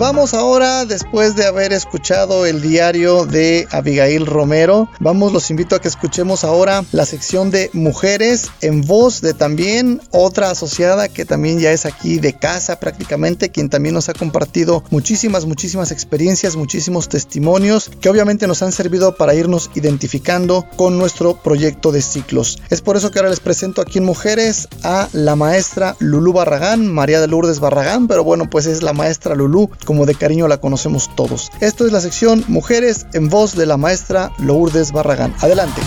Vamos 0.00 0.32
ahora, 0.32 0.86
después 0.86 1.36
de 1.36 1.44
haber 1.44 1.74
escuchado 1.74 2.46
el 2.46 2.62
diario 2.62 3.26
de 3.26 3.68
Abigail 3.70 4.24
Romero, 4.24 4.88
vamos, 4.98 5.30
los 5.30 5.50
invito 5.50 5.76
a 5.76 5.78
que 5.78 5.88
escuchemos 5.88 6.42
ahora 6.42 6.82
la 6.90 7.04
sección 7.04 7.50
de 7.50 7.68
mujeres 7.74 8.46
en 8.62 8.80
voz 8.80 9.20
de 9.20 9.34
también 9.34 10.00
otra 10.10 10.50
asociada 10.50 11.10
que 11.10 11.26
también 11.26 11.58
ya 11.58 11.70
es 11.72 11.84
aquí 11.84 12.18
de 12.18 12.32
casa 12.32 12.80
prácticamente, 12.80 13.50
quien 13.50 13.68
también 13.68 13.94
nos 13.94 14.08
ha 14.08 14.14
compartido 14.14 14.82
muchísimas, 14.88 15.44
muchísimas 15.44 15.92
experiencias, 15.92 16.56
muchísimos 16.56 17.10
testimonios 17.10 17.90
que 18.00 18.08
obviamente 18.08 18.46
nos 18.46 18.62
han 18.62 18.72
servido 18.72 19.16
para 19.16 19.34
irnos 19.34 19.70
identificando 19.74 20.66
con 20.76 20.96
nuestro 20.96 21.36
proyecto 21.42 21.92
de 21.92 22.00
ciclos. 22.00 22.58
Es 22.70 22.80
por 22.80 22.96
eso 22.96 23.10
que 23.10 23.18
ahora 23.18 23.28
les 23.28 23.40
presento 23.40 23.82
aquí 23.82 23.98
en 23.98 24.06
Mujeres 24.06 24.66
a 24.82 25.10
la 25.12 25.36
maestra 25.36 25.94
Lulú 25.98 26.32
Barragán, 26.32 26.86
María 26.86 27.20
de 27.20 27.28
Lourdes 27.28 27.60
Barragán, 27.60 28.08
pero 28.08 28.24
bueno, 28.24 28.48
pues 28.48 28.64
es 28.64 28.82
la 28.82 28.94
maestra 28.94 29.34
Lulú 29.34 29.68
como 29.90 30.06
de 30.06 30.14
cariño 30.14 30.46
la 30.46 30.58
conocemos 30.58 31.10
todos. 31.16 31.50
Esto 31.58 31.84
es 31.84 31.90
la 31.90 32.00
sección 32.00 32.44
Mujeres 32.46 33.08
en 33.12 33.28
voz 33.28 33.56
de 33.56 33.66
la 33.66 33.76
maestra 33.76 34.30
Lourdes 34.38 34.92
Barragán. 34.92 35.34
Adelante. 35.40 35.80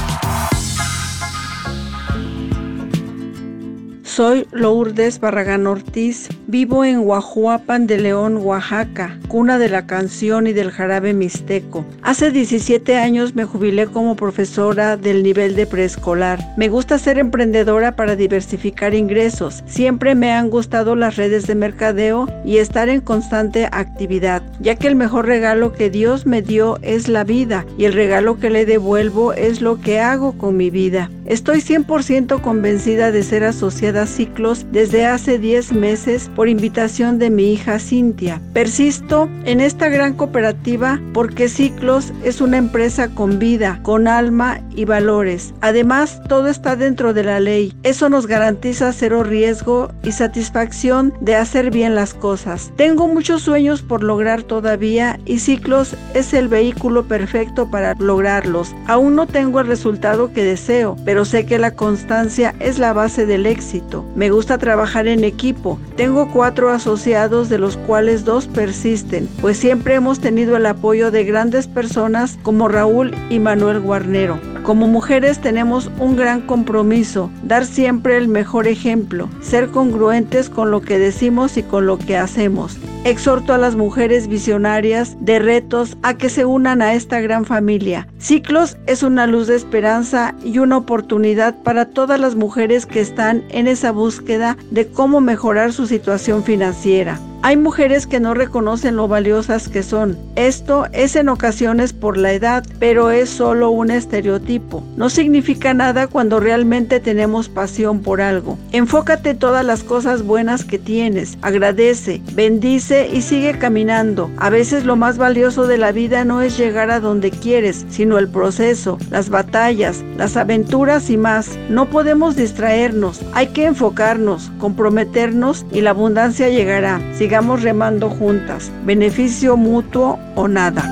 Soy 4.15 4.45
Lourdes 4.51 5.19
Barragán 5.19 5.65
Ortiz, 5.65 6.29
vivo 6.45 6.85
en 6.85 6.99
Huajuapan 6.99 7.87
de 7.87 7.97
León, 7.97 8.37
Oaxaca, 8.37 9.17
cuna 9.27 9.57
de 9.57 9.69
la 9.69 9.87
canción 9.87 10.45
y 10.45 10.53
del 10.53 10.69
jarabe 10.69 11.15
mixteco. 11.15 11.83
Hace 12.03 12.29
17 12.29 12.95
años 12.95 13.33
me 13.33 13.45
jubilé 13.45 13.87
como 13.87 14.15
profesora 14.15 14.97
del 14.97 15.23
nivel 15.23 15.55
de 15.55 15.65
preescolar. 15.65 16.37
Me 16.57 16.69
gusta 16.69 16.99
ser 16.99 17.17
emprendedora 17.17 17.95
para 17.95 18.15
diversificar 18.15 18.93
ingresos. 18.93 19.63
Siempre 19.65 20.13
me 20.13 20.31
han 20.31 20.51
gustado 20.51 20.95
las 20.95 21.15
redes 21.15 21.47
de 21.47 21.55
mercadeo 21.55 22.27
y 22.45 22.57
estar 22.57 22.89
en 22.89 23.01
constante 23.01 23.67
actividad, 23.71 24.43
ya 24.59 24.75
que 24.75 24.89
el 24.89 24.95
mejor 24.95 25.25
regalo 25.25 25.73
que 25.73 25.89
Dios 25.89 26.27
me 26.27 26.43
dio 26.43 26.77
es 26.83 27.07
la 27.07 27.23
vida 27.23 27.65
y 27.79 27.85
el 27.85 27.93
regalo 27.93 28.37
que 28.37 28.51
le 28.51 28.67
devuelvo 28.67 29.33
es 29.33 29.59
lo 29.59 29.81
que 29.81 29.99
hago 29.99 30.37
con 30.37 30.55
mi 30.55 30.69
vida. 30.69 31.09
Estoy 31.25 31.61
100% 31.61 32.41
convencida 32.41 33.11
de 33.11 33.23
ser 33.23 33.45
asociada 33.45 34.02
Ciclos 34.05 34.65
desde 34.71 35.05
hace 35.05 35.39
10 35.39 35.73
meses 35.73 36.29
por 36.35 36.47
invitación 36.47 37.19
de 37.19 37.29
mi 37.29 37.53
hija 37.53 37.79
Cintia. 37.79 38.41
Persisto 38.53 39.29
en 39.45 39.61
esta 39.61 39.89
gran 39.89 40.13
cooperativa 40.13 40.99
porque 41.13 41.49
Ciclos 41.49 42.11
es 42.23 42.41
una 42.41 42.57
empresa 42.57 43.09
con 43.09 43.39
vida, 43.39 43.79
con 43.83 44.07
alma 44.07 44.61
y 44.75 44.85
valores. 44.85 45.53
Además, 45.61 46.21
todo 46.27 46.47
está 46.47 46.75
dentro 46.75 47.13
de 47.13 47.23
la 47.23 47.39
ley. 47.39 47.73
Eso 47.83 48.09
nos 48.09 48.27
garantiza 48.27 48.93
cero 48.93 49.23
riesgo 49.23 49.91
y 50.03 50.11
satisfacción 50.11 51.13
de 51.21 51.35
hacer 51.35 51.71
bien 51.71 51.95
las 51.95 52.13
cosas. 52.13 52.71
Tengo 52.75 53.07
muchos 53.07 53.41
sueños 53.41 53.81
por 53.81 54.03
lograr 54.03 54.43
todavía 54.43 55.19
y 55.25 55.39
Ciclos 55.39 55.95
es 56.13 56.33
el 56.33 56.47
vehículo 56.47 57.07
perfecto 57.07 57.69
para 57.69 57.93
lograrlos. 57.95 58.73
Aún 58.87 59.15
no 59.15 59.27
tengo 59.27 59.59
el 59.59 59.67
resultado 59.67 60.31
que 60.33 60.43
deseo, 60.43 60.95
pero 61.05 61.25
sé 61.25 61.45
que 61.45 61.59
la 61.59 61.71
constancia 61.71 62.55
es 62.59 62.79
la 62.79 62.93
base 62.93 63.25
del 63.25 63.45
éxito. 63.45 63.92
Me 64.15 64.31
gusta 64.31 64.57
trabajar 64.57 65.07
en 65.07 65.23
equipo. 65.23 65.77
Tengo 65.95 66.31
cuatro 66.31 66.71
asociados 66.71 67.49
de 67.49 67.59
los 67.59 67.77
cuales 67.77 68.25
dos 68.25 68.47
persisten, 68.47 69.29
pues 69.41 69.57
siempre 69.57 69.93
hemos 69.95 70.19
tenido 70.19 70.57
el 70.57 70.65
apoyo 70.65 71.11
de 71.11 71.23
grandes 71.23 71.67
personas 71.67 72.39
como 72.41 72.67
Raúl 72.67 73.13
y 73.29 73.39
Manuel 73.39 73.79
Guarnero. 73.79 74.39
Como 74.63 74.87
mujeres 74.87 75.39
tenemos 75.39 75.91
un 75.99 76.15
gran 76.15 76.39
compromiso, 76.41 77.29
dar 77.43 77.65
siempre 77.65 78.15
el 78.15 78.29
mejor 78.29 78.65
ejemplo, 78.65 79.29
ser 79.41 79.69
congruentes 79.69 80.49
con 80.49 80.71
lo 80.71 80.79
que 80.79 80.97
decimos 80.97 81.57
y 81.57 81.63
con 81.63 81.85
lo 81.85 81.97
que 81.97 82.17
hacemos. 82.17 82.79
Exhorto 83.03 83.53
a 83.53 83.57
las 83.57 83.75
mujeres 83.75 84.29
visionarias 84.29 85.17
de 85.19 85.39
retos 85.39 85.97
a 86.03 86.13
que 86.13 86.29
se 86.29 86.45
unan 86.45 86.81
a 86.81 86.93
esta 86.93 87.19
gran 87.19 87.43
familia. 87.43 88.07
Ciclos 88.17 88.77
es 88.87 89.03
una 89.03 89.27
luz 89.27 89.47
de 89.47 89.57
esperanza 89.57 90.33
y 90.41 90.59
una 90.59 90.77
oportunidad 90.77 91.53
para 91.63 91.89
todas 91.89 92.17
las 92.17 92.35
mujeres 92.35 92.85
que 92.85 93.01
están 93.01 93.43
en 93.49 93.67
esa 93.83 93.91
búsqueda 93.91 94.55
de 94.71 94.87
cómo 94.87 95.19
mejorar 95.19 95.73
su 95.73 95.87
situación 95.87 96.45
financiera. 96.45 97.19
Hay 97.45 97.57
mujeres 97.57 98.07
que 98.07 98.21
no 98.21 98.33
reconocen 98.33 98.95
lo 98.95 99.09
valiosas 99.09 99.67
que 99.67 99.83
son. 99.83 100.17
Esto 100.37 100.87
es 100.93 101.17
en 101.17 101.27
ocasiones 101.27 101.91
por 101.91 102.15
la 102.15 102.31
edad, 102.31 102.63
pero 102.79 103.11
es 103.11 103.29
solo 103.29 103.69
un 103.69 103.91
estereotipo. 103.91 104.81
No 104.95 105.09
significa 105.09 105.73
nada 105.73 106.07
cuando 106.07 106.39
realmente 106.39 107.01
tenemos 107.01 107.49
pasión 107.49 107.99
por 107.99 108.21
algo. 108.21 108.57
Enfócate 108.71 109.33
todas 109.33 109.65
las 109.65 109.83
cosas 109.83 110.23
buenas 110.23 110.63
que 110.63 110.79
tienes, 110.79 111.37
agradece, 111.41 112.21
bendice 112.31 113.09
y 113.11 113.21
sigue 113.21 113.57
caminando. 113.57 114.31
A 114.37 114.49
veces 114.49 114.85
lo 114.85 114.95
más 114.95 115.17
valioso 115.17 115.67
de 115.67 115.77
la 115.77 115.91
vida 115.91 116.23
no 116.23 116.41
es 116.41 116.57
llegar 116.57 116.91
a 116.91 117.01
donde 117.01 117.29
quieres, 117.29 117.85
sino 117.89 118.19
el 118.19 118.29
proceso, 118.29 118.97
las 119.11 119.27
batallas, 119.27 120.01
las 120.15 120.37
aventuras 120.37 121.09
y 121.09 121.17
más. 121.17 121.59
No 121.67 121.89
podemos 121.89 122.37
distraernos, 122.37 123.19
hay 123.33 123.47
que 123.47 123.65
enfocarnos, 123.65 124.49
comprometernos 124.59 125.65
y 125.73 125.81
la 125.81 125.89
abundancia 125.89 126.47
llegará 126.47 127.01
sigamos 127.33 127.63
remando 127.63 128.11
juntas, 128.11 128.71
beneficio 128.85 129.57
mutuo 129.57 130.19
o 130.35 130.47
nada. 130.47 130.83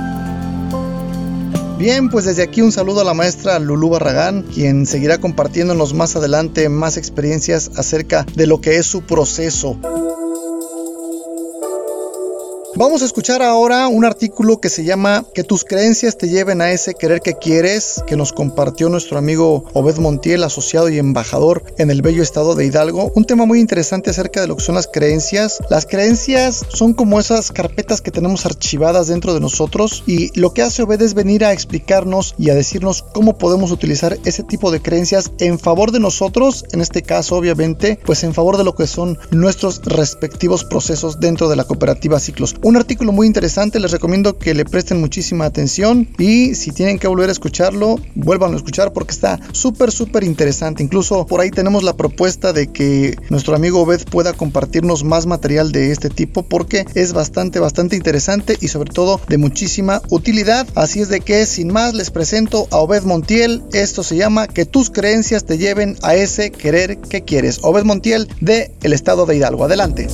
Bien, 1.78 2.10
pues 2.10 2.26
desde 2.26 2.42
aquí 2.42 2.64
un 2.64 2.72
saludo 2.72 3.02
a 3.02 3.04
la 3.04 3.14
maestra 3.14 3.60
Lulú 3.60 3.90
Barragán, 3.90 4.42
quien 4.52 4.88
seguirá 4.88 5.20
compartiéndonos 5.20 5.94
más 5.94 6.16
adelante 6.16 6.68
más 6.68 6.98
experiencias 6.98 7.70
acerca 7.78 8.26
de 8.34 8.48
lo 8.48 8.60
que 8.60 8.78
es 8.78 8.88
su 8.88 9.04
proceso. 9.04 9.78
Vamos 12.82 13.04
a 13.04 13.06
escuchar 13.06 13.44
ahora 13.44 13.88
un 13.88 14.06
artículo 14.06 14.60
que 14.60 14.68
se 14.68 14.84
llama 14.84 15.24
Que 15.36 15.44
tus 15.44 15.64
creencias 15.64 16.18
te 16.18 16.30
lleven 16.30 16.62
a 16.62 16.72
ese 16.72 16.96
querer 16.96 17.22
que 17.22 17.36
quieres, 17.36 18.04
que 18.08 18.16
nos 18.16 18.34
compartió 18.34 18.90
nuestro 18.90 19.20
amigo 19.20 19.66
Obed 19.74 19.98
Montiel, 19.98 20.44
asociado 20.44 20.90
y 20.90 20.98
embajador 20.98 21.64
en 21.78 21.92
el 21.92 22.02
bello 22.02 22.24
estado 22.24 22.56
de 22.56 22.66
Hidalgo. 22.66 23.12
Un 23.14 23.26
tema 23.26 23.46
muy 23.46 23.60
interesante 23.60 24.10
acerca 24.10 24.42
de 24.42 24.48
lo 24.48 24.56
que 24.56 24.64
son 24.64 24.74
las 24.74 24.88
creencias. 24.88 25.60
Las 25.70 25.86
creencias 25.86 26.66
son 26.70 26.96
como 26.96 27.20
esas 27.20 27.52
carpetas 27.52 28.02
que 28.02 28.10
tenemos 28.10 28.48
archivadas 28.48 29.06
dentro 29.06 29.36
de 29.36 29.42
nosotros 29.42 30.04
y 30.08 30.36
lo 30.40 30.52
que 30.56 30.64
hace 30.64 30.82
Obed 30.82 31.04
es 31.04 31.14
venir 31.14 31.46
a 31.46 31.54
explicarnos 31.54 32.34
y 32.40 32.50
a 32.50 32.56
decirnos 32.56 33.04
cómo 33.14 33.38
podemos 33.38 33.70
utilizar 33.70 34.18
ese 34.26 34.42
tipo 34.42 34.72
de 34.72 34.82
creencias 34.82 35.32
en 35.38 35.60
favor 35.60 35.92
de 35.92 36.00
nosotros, 36.00 36.66
en 36.72 36.82
este 36.82 37.04
caso 37.04 37.36
obviamente, 37.36 38.00
pues 38.04 38.24
en 38.24 38.34
favor 38.34 38.58
de 38.58 38.64
lo 38.64 38.74
que 38.74 38.88
son 38.88 39.20
nuestros 39.30 39.84
respectivos 39.86 40.64
procesos 40.64 41.20
dentro 41.20 41.48
de 41.48 41.58
la 41.58 41.66
cooperativa 41.66 42.20
Ciclos. 42.20 42.56
Artículo 42.78 43.12
muy 43.12 43.28
interesante, 43.28 43.80
les 43.80 43.92
recomiendo 43.92 44.38
que 44.38 44.54
le 44.54 44.66
presten 44.66 45.00
muchísima 45.00 45.46
atención 45.46 46.08
y 46.18 46.56
si 46.56 46.72
tienen 46.72 47.00
que 47.00 47.08
volver 47.08 47.30
a 47.30 47.32
escucharlo, 47.32 48.00
vuelvan 48.16 48.54
a 48.54 48.58
escuchar 48.58 48.94
porque 48.94 49.12
está 49.12 49.40
súper, 49.52 49.92
súper 49.92 50.24
interesante. 50.24 50.84
Incluso 50.84 51.26
por 51.26 51.42
ahí 51.42 51.52
tenemos 51.52 51.84
la 51.84 51.96
propuesta 51.96 52.54
de 52.54 52.68
que 52.68 53.16
nuestro 53.30 53.56
amigo 53.56 53.82
Obed 53.82 54.04
pueda 54.06 54.34
compartirnos 54.34 55.04
más 55.04 55.26
material 55.26 55.72
de 55.72 55.92
este 55.92 56.10
tipo 56.10 56.44
porque 56.44 56.86
es 56.96 57.14
bastante, 57.14 57.60
bastante 57.60 57.96
interesante 57.96 58.58
y 58.60 58.68
sobre 58.68 58.92
todo 58.92 59.20
de 59.28 59.38
muchísima 59.38 60.02
utilidad. 60.10 60.68
Así 60.76 61.02
es 61.02 61.10
de 61.10 61.22
que 61.22 61.46
sin 61.46 61.72
más 61.72 61.94
les 61.94 62.12
presento 62.12 62.68
a 62.72 62.78
Obed 62.78 63.04
Montiel. 63.04 63.64
Esto 63.74 64.04
se 64.04 64.16
llama 64.16 64.48
Que 64.48 64.66
tus 64.66 64.90
creencias 64.90 65.46
te 65.46 65.58
lleven 65.58 65.98
a 66.02 66.16
ese 66.16 66.52
querer 66.52 66.98
que 66.98 67.24
quieres. 67.24 67.60
Obed 67.64 67.84
Montiel 67.84 68.28
de 68.40 68.72
el 68.84 68.94
estado 68.94 69.26
de 69.26 69.38
Hidalgo. 69.38 69.66
Adelante. 69.66 70.08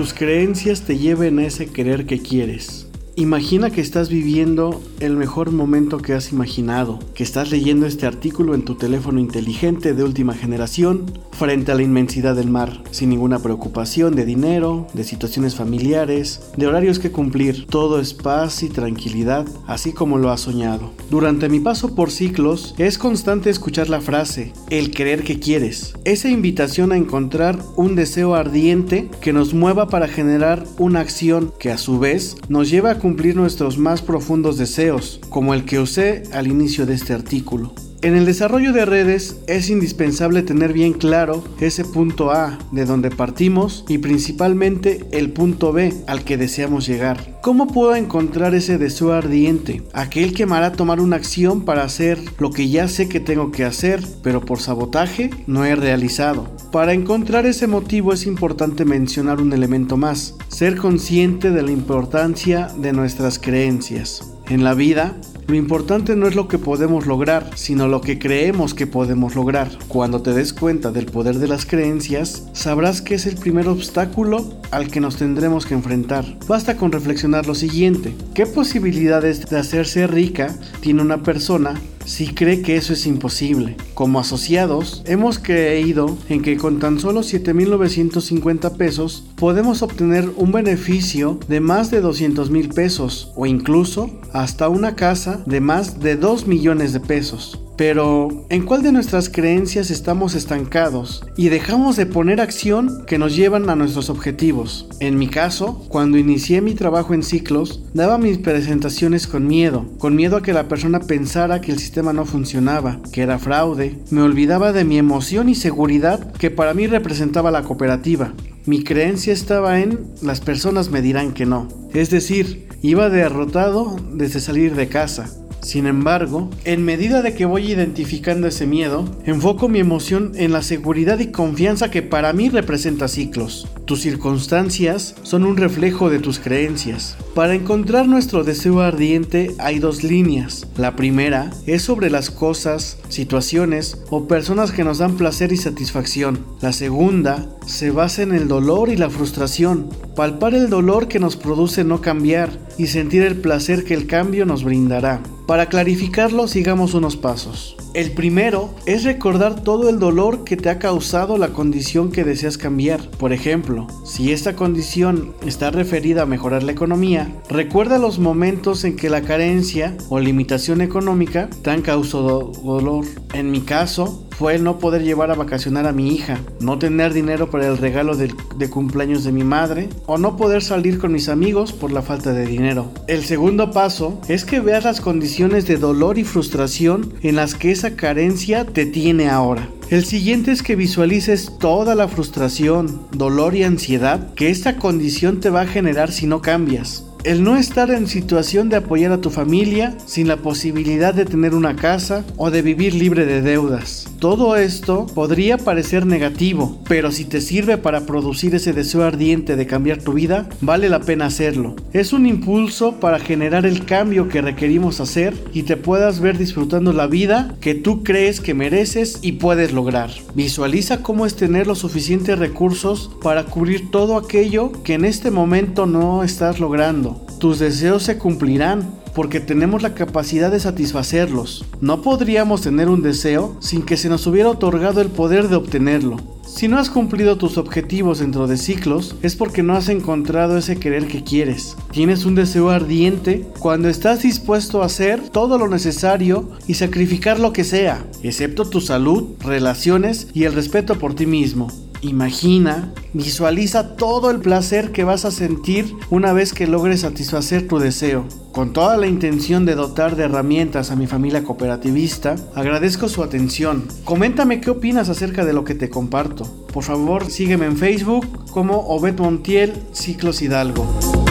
Tus 0.00 0.14
creencias 0.14 0.80
te 0.80 0.96
lleven 0.96 1.38
a 1.38 1.44
ese 1.44 1.66
querer 1.66 2.06
que 2.06 2.22
quieres. 2.22 2.89
Imagina 3.16 3.70
que 3.70 3.80
estás 3.80 4.08
viviendo 4.08 4.80
el 5.00 5.16
mejor 5.16 5.50
momento 5.50 5.98
que 5.98 6.14
has 6.14 6.32
imaginado, 6.32 7.00
que 7.14 7.24
estás 7.24 7.50
leyendo 7.50 7.86
este 7.86 8.06
artículo 8.06 8.54
en 8.54 8.64
tu 8.64 8.76
teléfono 8.76 9.18
inteligente 9.18 9.94
de 9.94 10.04
última 10.04 10.32
generación 10.32 11.06
frente 11.32 11.72
a 11.72 11.74
la 11.74 11.82
inmensidad 11.82 12.36
del 12.36 12.50
mar, 12.50 12.82
sin 12.92 13.10
ninguna 13.10 13.40
preocupación 13.40 14.14
de 14.14 14.24
dinero, 14.24 14.86
de 14.94 15.04
situaciones 15.04 15.56
familiares, 15.56 16.52
de 16.56 16.66
horarios 16.66 16.98
que 16.98 17.10
cumplir. 17.10 17.66
Todo 17.66 18.00
es 18.00 18.14
paz 18.14 18.62
y 18.62 18.68
tranquilidad, 18.68 19.46
así 19.66 19.92
como 19.92 20.16
lo 20.16 20.30
has 20.30 20.42
soñado. 20.42 20.92
Durante 21.10 21.48
mi 21.48 21.58
paso 21.58 21.94
por 21.94 22.10
ciclos, 22.10 22.74
es 22.78 22.96
constante 22.96 23.50
escuchar 23.50 23.88
la 23.88 24.00
frase, 24.00 24.52
el 24.70 24.92
querer 24.92 25.24
que 25.24 25.40
quieres, 25.40 25.94
esa 26.04 26.28
invitación 26.28 26.92
a 26.92 26.96
encontrar 26.96 27.58
un 27.76 27.96
deseo 27.96 28.34
ardiente 28.34 29.10
que 29.20 29.32
nos 29.32 29.52
mueva 29.52 29.88
para 29.88 30.08
generar 30.08 30.64
una 30.78 31.00
acción 31.00 31.52
que 31.58 31.72
a 31.72 31.78
su 31.78 31.98
vez 31.98 32.36
nos 32.48 32.70
lleva 32.70 32.92
a 32.92 32.98
cumplir 32.98 33.09
nuestros 33.34 33.78
más 33.78 34.02
profundos 34.02 34.56
deseos, 34.56 35.20
como 35.28 35.54
el 35.54 35.64
que 35.64 35.78
usé 35.78 36.22
al 36.32 36.46
inicio 36.46 36.86
de 36.86 36.94
este 36.94 37.12
artículo. 37.12 37.74
En 38.02 38.16
el 38.16 38.24
desarrollo 38.24 38.72
de 38.72 38.86
redes 38.86 39.36
es 39.46 39.68
indispensable 39.68 40.42
tener 40.42 40.72
bien 40.72 40.94
claro 40.94 41.44
ese 41.60 41.84
punto 41.84 42.30
A 42.30 42.58
de 42.72 42.86
donde 42.86 43.10
partimos 43.10 43.84
y 43.88 43.98
principalmente 43.98 45.04
el 45.12 45.32
punto 45.32 45.74
B 45.74 45.92
al 46.06 46.24
que 46.24 46.38
deseamos 46.38 46.86
llegar. 46.86 47.38
¿Cómo 47.42 47.66
puedo 47.66 47.94
encontrar 47.94 48.54
ese 48.54 48.78
deseo 48.78 49.12
ardiente? 49.12 49.82
Aquel 49.92 50.32
que 50.32 50.46
me 50.46 50.56
hará 50.56 50.72
tomar 50.72 50.98
una 50.98 51.16
acción 51.16 51.66
para 51.66 51.82
hacer 51.82 52.18
lo 52.38 52.50
que 52.50 52.70
ya 52.70 52.88
sé 52.88 53.06
que 53.06 53.20
tengo 53.20 53.52
que 53.52 53.66
hacer, 53.66 54.02
pero 54.22 54.40
por 54.46 54.60
sabotaje 54.60 55.28
no 55.46 55.66
he 55.66 55.76
realizado. 55.76 56.48
Para 56.72 56.94
encontrar 56.94 57.44
ese 57.44 57.66
motivo 57.66 58.14
es 58.14 58.24
importante 58.24 58.86
mencionar 58.86 59.42
un 59.42 59.52
elemento 59.52 59.98
más, 59.98 60.36
ser 60.48 60.76
consciente 60.76 61.50
de 61.50 61.62
la 61.62 61.70
importancia 61.70 62.68
de 62.78 62.94
nuestras 62.94 63.38
creencias. 63.38 64.22
En 64.48 64.64
la 64.64 64.74
vida, 64.74 65.16
lo 65.50 65.56
importante 65.56 66.14
no 66.14 66.28
es 66.28 66.36
lo 66.36 66.46
que 66.46 66.58
podemos 66.58 67.06
lograr, 67.06 67.50
sino 67.56 67.88
lo 67.88 68.00
que 68.00 68.20
creemos 68.20 68.72
que 68.72 68.86
podemos 68.86 69.34
lograr. 69.34 69.68
Cuando 69.88 70.22
te 70.22 70.32
des 70.32 70.52
cuenta 70.52 70.92
del 70.92 71.06
poder 71.06 71.38
de 71.38 71.48
las 71.48 71.66
creencias, 71.66 72.44
sabrás 72.52 73.02
que 73.02 73.16
es 73.16 73.26
el 73.26 73.34
primer 73.34 73.66
obstáculo 73.66 74.48
al 74.70 74.88
que 74.88 75.00
nos 75.00 75.16
tendremos 75.16 75.66
que 75.66 75.74
enfrentar. 75.74 76.24
Basta 76.46 76.76
con 76.76 76.92
reflexionar 76.92 77.48
lo 77.48 77.56
siguiente, 77.56 78.14
¿qué 78.32 78.46
posibilidades 78.46 79.46
de 79.46 79.58
hacerse 79.58 80.06
rica 80.06 80.56
tiene 80.80 81.02
una 81.02 81.24
persona 81.24 81.74
si 82.10 82.34
cree 82.34 82.60
que 82.60 82.74
eso 82.74 82.92
es 82.92 83.06
imposible. 83.06 83.76
Como 83.94 84.18
asociados, 84.18 85.04
hemos 85.06 85.38
creído 85.38 86.18
en 86.28 86.42
que 86.42 86.56
con 86.56 86.80
tan 86.80 86.98
solo 86.98 87.20
7.950 87.20 88.76
pesos 88.76 89.22
podemos 89.36 89.82
obtener 89.82 90.28
un 90.36 90.50
beneficio 90.50 91.38
de 91.46 91.60
más 91.60 91.92
de 91.92 92.00
200 92.00 92.50
mil 92.50 92.70
pesos 92.70 93.30
o 93.36 93.46
incluso 93.46 94.10
hasta 94.32 94.68
una 94.68 94.96
casa 94.96 95.40
de 95.46 95.60
más 95.60 96.00
de 96.00 96.16
2 96.16 96.48
millones 96.48 96.92
de 96.92 96.98
pesos. 96.98 97.60
Pero, 97.80 98.44
¿en 98.50 98.66
cuál 98.66 98.82
de 98.82 98.92
nuestras 98.92 99.30
creencias 99.30 99.90
estamos 99.90 100.34
estancados 100.34 101.24
y 101.34 101.48
dejamos 101.48 101.96
de 101.96 102.04
poner 102.04 102.38
acción 102.38 103.06
que 103.06 103.16
nos 103.16 103.34
llevan 103.34 103.70
a 103.70 103.74
nuestros 103.74 104.10
objetivos? 104.10 104.86
En 105.00 105.16
mi 105.16 105.28
caso, 105.28 105.82
cuando 105.88 106.18
inicié 106.18 106.60
mi 106.60 106.74
trabajo 106.74 107.14
en 107.14 107.22
ciclos, 107.22 107.82
daba 107.94 108.18
mis 108.18 108.36
presentaciones 108.36 109.26
con 109.26 109.46
miedo, 109.46 109.86
con 109.96 110.14
miedo 110.14 110.36
a 110.36 110.42
que 110.42 110.52
la 110.52 110.68
persona 110.68 111.00
pensara 111.00 111.62
que 111.62 111.72
el 111.72 111.78
sistema 111.78 112.12
no 112.12 112.26
funcionaba, 112.26 113.00
que 113.12 113.22
era 113.22 113.38
fraude, 113.38 113.96
me 114.10 114.20
olvidaba 114.20 114.74
de 114.74 114.84
mi 114.84 114.98
emoción 114.98 115.48
y 115.48 115.54
seguridad 115.54 116.32
que 116.32 116.50
para 116.50 116.74
mí 116.74 116.86
representaba 116.86 117.50
la 117.50 117.62
cooperativa. 117.62 118.34
Mi 118.66 118.84
creencia 118.84 119.32
estaba 119.32 119.80
en 119.80 120.00
las 120.20 120.42
personas 120.42 120.90
me 120.90 121.00
dirán 121.00 121.32
que 121.32 121.46
no. 121.46 121.66
Es 121.94 122.10
decir, 122.10 122.68
iba 122.82 123.08
derrotado 123.08 123.96
desde 124.12 124.40
salir 124.40 124.74
de 124.74 124.88
casa 124.88 125.30
Sin 125.62 125.86
embargo, 125.86 126.48
en 126.64 126.84
medida 126.84 127.22
de 127.22 127.34
que 127.34 127.44
voy 127.44 127.70
identificando 127.70 128.48
ese 128.48 128.66
miedo, 128.66 129.04
enfoco 129.24 129.68
mi 129.68 129.78
emoción 129.78 130.32
en 130.36 130.52
la 130.52 130.62
seguridad 130.62 131.18
y 131.18 131.32
confianza 131.32 131.90
que 131.90 132.02
para 132.02 132.32
mí 132.32 132.48
representa 132.48 133.08
ciclos. 133.08 133.68
Tus 133.84 134.00
circunstancias 134.00 135.16
son 135.22 135.44
un 135.44 135.56
reflejo 135.56 136.08
de 136.10 136.18
tus 136.18 136.38
creencias. 136.38 137.16
Para 137.34 137.54
encontrar 137.54 138.08
nuestro 138.08 138.44
deseo 138.44 138.80
ardiente 138.80 139.54
hay 139.58 139.78
dos 139.78 140.02
líneas. 140.02 140.66
La 140.76 140.96
primera 140.96 141.50
es 141.66 141.82
sobre 141.82 142.08
las 142.08 142.30
cosas, 142.30 142.98
situaciones 143.08 143.98
o 144.10 144.28
personas 144.28 144.72
que 144.72 144.84
nos 144.84 144.98
dan 144.98 145.16
placer 145.16 145.52
y 145.52 145.56
satisfacción. 145.56 146.44
La 146.60 146.72
segunda 146.72 147.48
se 147.66 147.90
basa 147.90 148.22
en 148.22 148.32
el 148.32 148.48
dolor 148.48 148.88
y 148.88 148.96
la 148.96 149.10
frustración. 149.10 149.88
Palpar 150.16 150.54
el 150.54 150.70
dolor 150.70 151.08
que 151.08 151.18
nos 151.18 151.36
produce 151.36 151.84
no 151.84 152.00
cambiar 152.00 152.50
y 152.78 152.86
sentir 152.86 153.22
el 153.22 153.36
placer 153.36 153.84
que 153.84 153.94
el 153.94 154.06
cambio 154.06 154.46
nos 154.46 154.64
brindará. 154.64 155.20
Para 155.50 155.66
clarificarlo 155.66 156.46
sigamos 156.46 156.94
unos 156.94 157.16
pasos. 157.16 157.74
El 157.92 158.12
primero 158.12 158.72
es 158.86 159.02
recordar 159.02 159.64
todo 159.64 159.90
el 159.90 159.98
dolor 159.98 160.44
que 160.44 160.56
te 160.56 160.70
ha 160.70 160.78
causado 160.78 161.38
la 161.38 161.48
condición 161.48 162.12
que 162.12 162.22
deseas 162.22 162.56
cambiar. 162.56 163.10
Por 163.10 163.32
ejemplo, 163.32 163.88
si 164.04 164.30
esta 164.30 164.54
condición 164.54 165.34
está 165.44 165.72
referida 165.72 166.22
a 166.22 166.26
mejorar 166.26 166.62
la 166.62 166.70
economía, 166.70 167.34
recuerda 167.48 167.98
los 167.98 168.20
momentos 168.20 168.84
en 168.84 168.94
que 168.94 169.10
la 169.10 169.22
carencia 169.22 169.96
o 170.08 170.20
limitación 170.20 170.82
económica 170.82 171.50
te 171.62 171.70
han 171.70 171.82
causado 171.82 172.52
dolor. 172.62 173.06
En 173.34 173.50
mi 173.50 173.62
caso, 173.62 174.29
fue 174.40 174.54
el 174.54 174.64
no 174.64 174.78
poder 174.78 175.02
llevar 175.02 175.30
a 175.30 175.34
vacacionar 175.34 175.86
a 175.86 175.92
mi 175.92 176.14
hija, 176.14 176.40
no 176.60 176.78
tener 176.78 177.12
dinero 177.12 177.50
para 177.50 177.66
el 177.66 177.76
regalo 177.76 178.16
de, 178.16 178.32
de, 178.56 178.70
cumpleaños 178.70 179.22
de 179.22 179.32
mi 179.32 179.44
madre 179.44 179.90
o 180.06 180.16
no 180.16 180.38
poder 180.38 180.62
salir 180.62 180.98
con 180.98 181.12
mis 181.12 181.28
amigos 181.28 181.74
por 181.74 181.92
la 181.92 182.00
falta 182.00 182.32
de 182.32 182.46
dinero. 182.46 182.90
El 183.06 183.22
segundo 183.26 183.70
paso 183.70 184.18
es 184.28 184.46
que 184.46 184.60
veas 184.60 184.84
las 184.84 185.02
condiciones 185.02 185.66
de 185.66 185.76
dolor 185.76 186.16
y 186.16 186.24
frustración 186.24 187.12
en 187.20 187.36
las 187.36 187.54
que 187.54 187.70
esa 187.70 187.96
carencia 187.96 188.64
te 188.64 188.86
tiene 188.86 189.28
ahora. 189.28 189.68
El 189.90 190.06
siguiente 190.06 190.52
es 190.52 190.62
que 190.62 190.74
visualices 190.74 191.58
toda 191.58 191.94
la 191.94 192.08
frustración, 192.08 193.02
dolor 193.12 193.54
y 193.54 193.64
ansiedad 193.64 194.32
que 194.32 194.48
esta 194.48 194.76
condición 194.76 195.40
te 195.40 195.50
va 195.50 195.62
a 195.62 195.66
generar 195.66 196.12
si 196.12 196.26
no 196.26 196.40
cambias. 196.40 197.09
El 197.22 197.44
no 197.44 197.58
estar 197.58 197.90
en 197.90 198.06
situación 198.06 198.70
de 198.70 198.76
apoyar 198.76 199.12
a 199.12 199.20
tu 199.20 199.28
familia 199.28 199.94
sin 200.06 200.26
la 200.26 200.38
posibilidad 200.38 201.12
de 201.12 201.26
tener 201.26 201.54
una 201.54 201.76
casa 201.76 202.24
o 202.38 202.50
de 202.50 202.62
vivir 202.62 202.94
libre 202.94 203.26
de 203.26 203.42
deudas. 203.42 204.08
Todo 204.18 204.56
esto 204.56 205.04
podría 205.14 205.58
parecer 205.58 206.06
negativo, 206.06 206.80
pero 206.88 207.12
si 207.12 207.26
te 207.26 207.42
sirve 207.42 207.76
para 207.76 208.06
producir 208.06 208.54
ese 208.54 208.72
deseo 208.72 209.04
ardiente 209.04 209.56
de 209.56 209.66
cambiar 209.66 210.02
tu 210.02 210.14
vida, 210.14 210.48
vale 210.62 210.88
la 210.88 211.00
pena 211.00 211.26
hacerlo. 211.26 211.76
Es 211.92 212.14
un 212.14 212.24
impulso 212.24 213.00
para 213.00 213.18
generar 213.18 213.66
el 213.66 213.84
cambio 213.84 214.28
que 214.28 214.40
requerimos 214.40 215.00
hacer 215.00 215.34
y 215.52 215.64
te 215.64 215.76
puedas 215.76 216.20
ver 216.20 216.38
disfrutando 216.38 216.94
la 216.94 217.06
vida 217.06 217.54
que 217.60 217.74
tú 217.74 218.02
crees 218.02 218.40
que 218.40 218.54
mereces 218.54 219.18
y 219.20 219.32
puedes 219.32 219.72
lograr. 219.72 220.10
Visualiza 220.34 221.02
cómo 221.02 221.26
es 221.26 221.36
tener 221.36 221.66
los 221.66 221.80
suficientes 221.80 222.38
recursos 222.38 223.10
para 223.22 223.44
cubrir 223.44 223.90
todo 223.90 224.16
aquello 224.16 224.72
que 224.84 224.94
en 224.94 225.04
este 225.04 225.30
momento 225.30 225.84
no 225.84 226.22
estás 226.22 226.60
logrando 226.60 227.09
tus 227.40 227.58
deseos 227.58 228.04
se 228.04 228.18
cumplirán 228.18 228.88
porque 229.14 229.40
tenemos 229.40 229.82
la 229.82 229.94
capacidad 229.94 230.52
de 230.52 230.60
satisfacerlos. 230.60 231.64
No 231.80 232.02
podríamos 232.02 232.60
tener 232.60 232.88
un 232.88 233.02
deseo 233.02 233.56
sin 233.58 233.82
que 233.82 233.96
se 233.96 234.08
nos 234.08 234.26
hubiera 234.28 234.50
otorgado 234.50 235.00
el 235.00 235.08
poder 235.08 235.48
de 235.48 235.56
obtenerlo. 235.56 236.18
Si 236.46 236.68
no 236.68 236.78
has 236.78 236.90
cumplido 236.90 237.38
tus 237.38 237.58
objetivos 237.58 238.18
dentro 238.18 238.46
de 238.46 238.56
ciclos, 238.56 239.16
es 239.22 239.36
porque 239.36 239.62
no 239.62 239.74
has 239.74 239.88
encontrado 239.88 240.58
ese 240.58 240.78
querer 240.78 241.06
que 241.08 241.24
quieres. 241.24 241.76
Tienes 241.92 242.24
un 242.24 242.34
deseo 242.34 242.70
ardiente 242.70 243.46
cuando 243.58 243.88
estás 243.88 244.22
dispuesto 244.22 244.82
a 244.82 244.86
hacer 244.86 245.28
todo 245.30 245.58
lo 245.58 245.68
necesario 245.68 246.50
y 246.66 246.74
sacrificar 246.74 247.40
lo 247.40 247.52
que 247.52 247.64
sea, 247.64 248.04
excepto 248.22 248.68
tu 248.68 248.80
salud, 248.80 249.30
relaciones 249.40 250.28
y 250.34 250.44
el 250.44 250.52
respeto 250.52 250.98
por 250.98 251.14
ti 251.14 251.26
mismo. 251.26 251.68
Imagina, 252.02 252.94
visualiza 253.12 253.96
todo 253.96 254.30
el 254.30 254.40
placer 254.40 254.90
que 254.90 255.04
vas 255.04 255.24
a 255.26 255.30
sentir 255.30 255.94
una 256.08 256.32
vez 256.32 256.54
que 256.54 256.66
logres 256.66 257.00
satisfacer 257.00 257.68
tu 257.68 257.78
deseo. 257.78 258.24
Con 258.52 258.72
toda 258.72 258.96
la 258.96 259.06
intención 259.06 259.66
de 259.66 259.74
dotar 259.74 260.16
de 260.16 260.24
herramientas 260.24 260.90
a 260.90 260.96
mi 260.96 261.06
familia 261.06 261.44
cooperativista, 261.44 262.36
agradezco 262.54 263.08
su 263.08 263.22
atención. 263.22 263.86
Coméntame 264.04 264.60
qué 264.60 264.70
opinas 264.70 265.08
acerca 265.08 265.44
de 265.44 265.52
lo 265.52 265.64
que 265.64 265.74
te 265.74 265.90
comparto. 265.90 266.44
Por 266.72 266.84
favor, 266.84 267.30
sígueme 267.30 267.66
en 267.66 267.76
Facebook 267.76 268.26
como 268.50 268.78
Obed 268.88 269.18
Montiel 269.18 269.74
Ciclos 269.92 270.40
Hidalgo. 270.40 271.29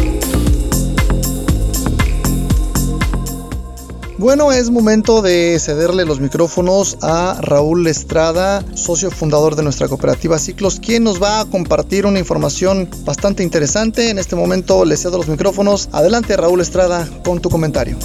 Bueno, 4.20 4.52
es 4.52 4.70
momento 4.70 5.22
de 5.22 5.58
cederle 5.62 6.04
los 6.04 6.20
micrófonos 6.20 6.98
a 7.02 7.40
Raúl 7.42 7.88
Estrada, 7.88 8.66
socio 8.74 9.12
fundador 9.12 9.56
de 9.56 9.64
nuestra 9.64 9.88
cooperativa 9.88 10.38
Ciclos, 10.38 10.82
quien 10.82 11.06
nos 11.06 11.24
va 11.24 11.40
a 11.40 11.46
compartir 11.46 12.06
una 12.06 12.20
información 12.20 12.90
bastante 13.06 13.44
interesante. 13.44 14.10
En 14.10 14.20
este 14.20 14.36
momento 14.36 14.84
le 14.84 14.98
cedo 14.98 15.16
los 15.16 15.30
micrófonos. 15.30 15.88
Adelante 15.94 16.36
Raúl 16.36 16.60
Estrada 16.60 17.08
con 17.24 17.40
tu 17.40 17.50
comentario. 17.50 17.98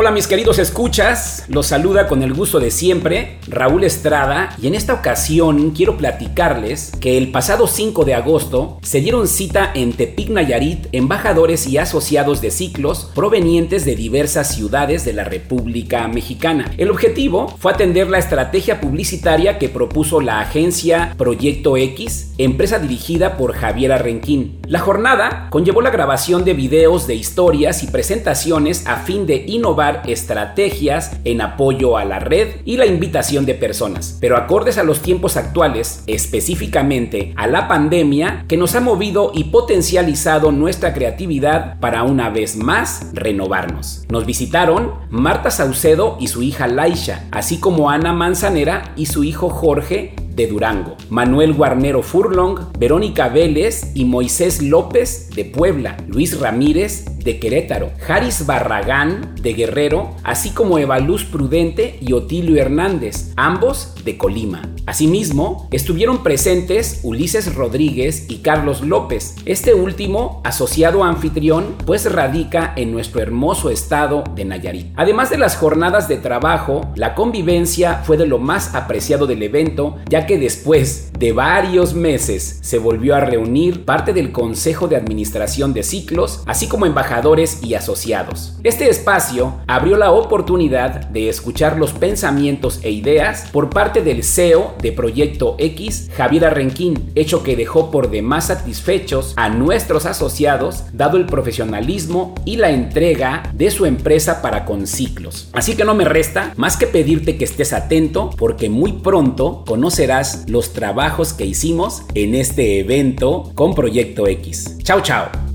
Hola 0.00 0.12
mis 0.12 0.26
queridos 0.26 0.58
escuchas, 0.58 1.44
los 1.48 1.66
saluda 1.66 2.08
con 2.08 2.22
el 2.22 2.32
gusto 2.32 2.58
de 2.58 2.70
siempre 2.70 3.36
Raúl 3.46 3.84
Estrada 3.84 4.56
y 4.58 4.66
en 4.66 4.74
esta 4.74 4.94
ocasión 4.94 5.72
quiero 5.72 5.98
platicarles 5.98 6.92
que 7.02 7.18
el 7.18 7.30
pasado 7.30 7.66
5 7.66 8.06
de 8.06 8.14
agosto 8.14 8.78
se 8.80 9.02
dieron 9.02 9.28
cita 9.28 9.70
en 9.74 9.92
Tepic 9.92 10.30
Nayarit 10.30 10.86
embajadores 10.92 11.66
y 11.66 11.76
asociados 11.76 12.40
de 12.40 12.50
ciclos 12.50 13.10
provenientes 13.14 13.84
de 13.84 13.94
diversas 13.94 14.54
ciudades 14.54 15.04
de 15.04 15.12
la 15.12 15.24
República 15.24 16.08
Mexicana. 16.08 16.72
El 16.78 16.90
objetivo 16.90 17.54
fue 17.58 17.72
atender 17.72 18.08
la 18.08 18.20
estrategia 18.20 18.80
publicitaria 18.80 19.58
que 19.58 19.68
propuso 19.68 20.22
la 20.22 20.40
agencia 20.40 21.14
Proyecto 21.18 21.76
X, 21.76 22.32
empresa 22.38 22.78
dirigida 22.78 23.36
por 23.36 23.52
Javier 23.52 23.92
Arrenquín. 23.92 24.60
La 24.66 24.78
jornada 24.78 25.48
conllevó 25.50 25.82
la 25.82 25.90
grabación 25.90 26.46
de 26.46 26.54
videos 26.54 27.06
de 27.06 27.16
historias 27.16 27.82
y 27.82 27.88
presentaciones 27.88 28.86
a 28.86 28.96
fin 29.00 29.26
de 29.26 29.44
innovar 29.46 29.89
estrategias 30.06 31.12
en 31.24 31.40
apoyo 31.40 31.96
a 31.96 32.04
la 32.04 32.18
red 32.18 32.48
y 32.64 32.76
la 32.76 32.86
invitación 32.86 33.46
de 33.46 33.54
personas, 33.54 34.16
pero 34.20 34.36
acordes 34.36 34.78
a 34.78 34.84
los 34.84 35.00
tiempos 35.00 35.36
actuales, 35.36 36.02
específicamente 36.06 37.34
a 37.36 37.46
la 37.46 37.68
pandemia 37.68 38.44
que 38.48 38.56
nos 38.56 38.74
ha 38.74 38.80
movido 38.80 39.32
y 39.34 39.44
potencializado 39.44 40.52
nuestra 40.52 40.92
creatividad 40.92 41.78
para 41.80 42.02
una 42.02 42.30
vez 42.30 42.56
más 42.56 43.08
renovarnos. 43.12 44.04
Nos 44.08 44.26
visitaron 44.26 44.92
Marta 45.10 45.50
Saucedo 45.50 46.16
y 46.20 46.28
su 46.28 46.42
hija 46.42 46.66
Laisha, 46.66 47.26
así 47.30 47.58
como 47.58 47.90
Ana 47.90 48.12
Manzanera 48.12 48.92
y 48.96 49.06
su 49.06 49.24
hijo 49.24 49.48
Jorge 49.48 50.14
de 50.40 50.46
Durango, 50.46 50.96
Manuel 51.10 51.52
Guarnero 51.52 52.02
Furlong, 52.02 52.72
Verónica 52.78 53.28
Vélez 53.28 53.92
y 53.94 54.06
Moisés 54.06 54.62
López 54.62 55.28
de 55.34 55.44
Puebla, 55.44 55.98
Luis 56.08 56.40
Ramírez 56.40 57.04
de 57.22 57.38
Querétaro, 57.38 57.90
Jaris 58.00 58.46
Barragán 58.46 59.34
de 59.42 59.52
Guerrero, 59.52 60.16
así 60.24 60.50
como 60.50 60.78
Evaluz 60.78 61.24
Prudente 61.24 61.98
y 62.00 62.14
Otilio 62.14 62.56
Hernández, 62.56 63.32
ambos 63.36 63.94
de 64.04 64.16
Colima. 64.16 64.62
Asimismo, 64.86 65.68
estuvieron 65.70 66.22
presentes 66.22 67.00
Ulises 67.02 67.54
Rodríguez 67.54 68.26
y 68.28 68.38
Carlos 68.38 68.80
López, 68.80 69.36
este 69.44 69.74
último 69.74 70.40
asociado 70.44 71.04
anfitrión, 71.04 71.76
pues 71.84 72.10
radica 72.10 72.72
en 72.76 72.90
nuestro 72.90 73.20
hermoso 73.20 73.70
estado 73.70 74.24
de 74.34 74.44
Nayarit. 74.46 74.88
Además 74.96 75.30
de 75.30 75.38
las 75.38 75.56
jornadas 75.56 76.08
de 76.08 76.16
trabajo, 76.16 76.90
la 76.96 77.14
convivencia 77.14 78.00
fue 78.04 78.16
de 78.16 78.26
lo 78.26 78.38
más 78.38 78.74
apreciado 78.74 79.26
del 79.26 79.42
evento, 79.42 79.96
ya 80.08 80.26
que 80.26 80.29
después 80.38 81.10
de 81.18 81.32
varios 81.32 81.94
meses 81.94 82.58
se 82.62 82.78
volvió 82.78 83.14
a 83.14 83.20
reunir 83.20 83.84
parte 83.84 84.12
del 84.12 84.32
Consejo 84.32 84.88
de 84.88 84.96
Administración 84.96 85.74
de 85.74 85.82
Ciclos, 85.82 86.42
así 86.46 86.66
como 86.66 86.86
embajadores 86.86 87.62
y 87.62 87.74
asociados. 87.74 88.54
Este 88.64 88.88
espacio 88.88 89.56
abrió 89.66 89.96
la 89.96 90.12
oportunidad 90.12 91.06
de 91.08 91.28
escuchar 91.28 91.76
los 91.76 91.92
pensamientos 91.92 92.80
e 92.82 92.90
ideas 92.90 93.48
por 93.52 93.70
parte 93.70 94.02
del 94.02 94.24
CEO 94.24 94.74
de 94.80 94.92
Proyecto 94.92 95.56
X, 95.58 96.10
Javier 96.16 96.46
Arrenquín, 96.46 97.10
hecho 97.14 97.42
que 97.42 97.56
dejó 97.56 97.90
por 97.90 98.10
demás 98.10 98.46
satisfechos 98.46 99.34
a 99.36 99.48
nuestros 99.48 100.06
asociados 100.06 100.84
dado 100.92 101.16
el 101.16 101.26
profesionalismo 101.26 102.34
y 102.44 102.56
la 102.56 102.70
entrega 102.70 103.42
de 103.54 103.70
su 103.70 103.86
empresa 103.86 104.42
para 104.42 104.64
con 104.64 104.86
ciclos. 104.86 105.48
Así 105.52 105.76
que 105.76 105.84
no 105.84 105.94
me 105.94 106.04
resta 106.04 106.52
más 106.56 106.76
que 106.76 106.86
pedirte 106.86 107.36
que 107.36 107.44
estés 107.44 107.72
atento 107.72 108.30
porque 108.36 108.68
muy 108.68 108.92
pronto 108.92 109.64
conocerás 109.66 110.19
los 110.48 110.72
trabajos 110.72 111.32
que 111.32 111.46
hicimos 111.46 112.02
en 112.14 112.34
este 112.34 112.80
evento 112.80 113.50
con 113.54 113.74
Proyecto 113.74 114.26
X. 114.26 114.76
Chao, 114.82 115.00
chao. 115.00 115.49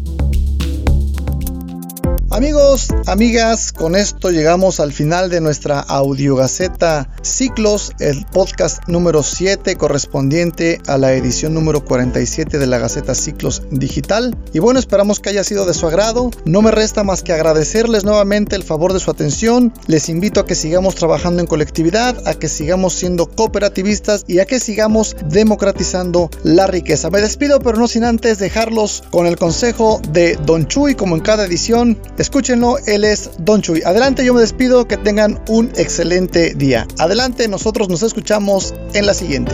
Amigos, 2.36 2.89
amigas, 3.06 3.71
con 3.71 3.95
esto 3.95 4.30
llegamos 4.30 4.82
al 4.82 4.91
final 4.91 5.30
de 5.30 5.39
nuestra 5.39 5.80
audiogaceta 5.80 7.08
Ciclos, 7.21 7.93
el 8.00 8.26
podcast 8.26 8.86
número 8.89 9.24
7 9.24 9.78
correspondiente 9.78 10.82
a 10.86 10.98
la 10.98 11.13
edición 11.13 11.54
número 11.54 11.86
47 11.86 12.58
de 12.58 12.67
la 12.67 12.78
Gaceta 12.78 13.15
Ciclos 13.15 13.62
Digital. 13.71 14.36
Y 14.52 14.60
bueno, 14.60 14.80
esperamos 14.80 15.21
que 15.21 15.30
haya 15.30 15.45
sido 15.45 15.65
de 15.65 15.74
su 15.74 15.88
agrado. 15.88 16.30
No 16.43 16.62
me 16.62 16.71
resta 16.71 17.06
más 17.06 17.24
que 17.24 17.32
agradecerles 17.32 18.04
nuevamente 18.04 18.58
el 18.58 18.63
favor 18.63 18.91
de 18.91 19.00
su 19.00 19.12
atención. 19.12 19.71
Les 19.88 20.10
invito 20.10 20.41
a 20.41 20.45
que 20.45 20.56
sigamos 20.56 20.95
trabajando 20.95 21.39
en 21.39 21.48
colectividad, 21.48 22.28
a 22.28 22.34
que 22.34 22.50
sigamos 22.50 22.95
siendo 22.95 23.28
cooperativistas 23.28 24.26
y 24.28 24.39
a 24.39 24.45
que 24.45 24.60
sigamos 24.60 25.15
democratizando 25.30 26.30
la 26.43 26.67
riqueza. 26.67 27.10
Me 27.10 27.21
despido, 27.21 27.62
pero 27.62 27.78
no 27.78 27.88
sin 27.88 28.04
antes 28.04 28.39
dejarlos 28.39 29.04
con 29.10 29.26
el 29.26 29.38
consejo 29.38 30.02
de 30.10 30.38
Don 30.45 30.67
Chuy, 30.67 30.95
como 30.95 31.15
en 31.15 31.21
cada 31.21 31.45
edición. 31.45 31.98
Escúchenlo, 32.25 32.79
él 32.88 33.03
es 33.03 33.29
Don 33.38 33.61
Chuy. 33.61 33.83
Adelante, 33.85 34.25
yo 34.25 34.33
me 34.33 34.41
despido, 34.41 34.88
que 34.88 34.97
tengan 34.97 35.39
un 35.47 35.71
excelente 35.75 36.55
día. 36.55 36.88
Adelante, 36.97 37.47
nosotros 37.47 37.88
nos 37.88 38.01
escuchamos 38.01 38.73
en 38.95 39.05
la 39.05 39.13
siguiente. 39.13 39.53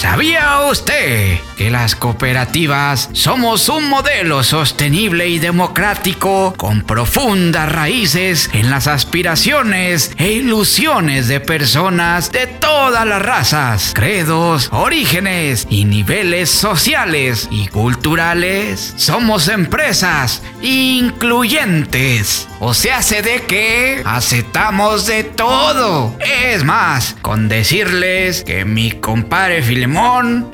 ¿Sabía 0.00 0.62
usted 0.62 1.38
que 1.58 1.70
las 1.70 1.94
cooperativas 1.94 3.10
somos 3.12 3.68
un 3.68 3.90
modelo 3.90 4.42
sostenible 4.42 5.28
y 5.28 5.38
democrático 5.38 6.54
con 6.56 6.80
profundas 6.84 7.70
raíces 7.70 8.48
en 8.54 8.70
las 8.70 8.86
aspiraciones 8.86 10.12
e 10.16 10.32
ilusiones 10.32 11.28
de 11.28 11.40
personas 11.40 12.32
de 12.32 12.46
todas 12.46 13.06
las 13.06 13.20
razas, 13.20 13.92
credos, 13.94 14.70
orígenes 14.72 15.66
y 15.68 15.84
niveles 15.84 16.48
sociales 16.48 17.46
y 17.50 17.68
culturales? 17.68 18.94
Somos 18.96 19.48
empresas 19.48 20.42
incluyentes. 20.62 22.48
O 22.62 22.74
se 22.74 22.92
hace 22.92 23.22
de 23.22 23.42
que 23.42 24.02
aceptamos 24.04 25.06
de 25.06 25.24
todo. 25.24 26.14
Es 26.20 26.62
más, 26.62 27.16
con 27.22 27.48
decirles 27.48 28.44
que 28.44 28.66
mi 28.66 28.92
compadre 28.92 29.62
Filemón 29.62 29.89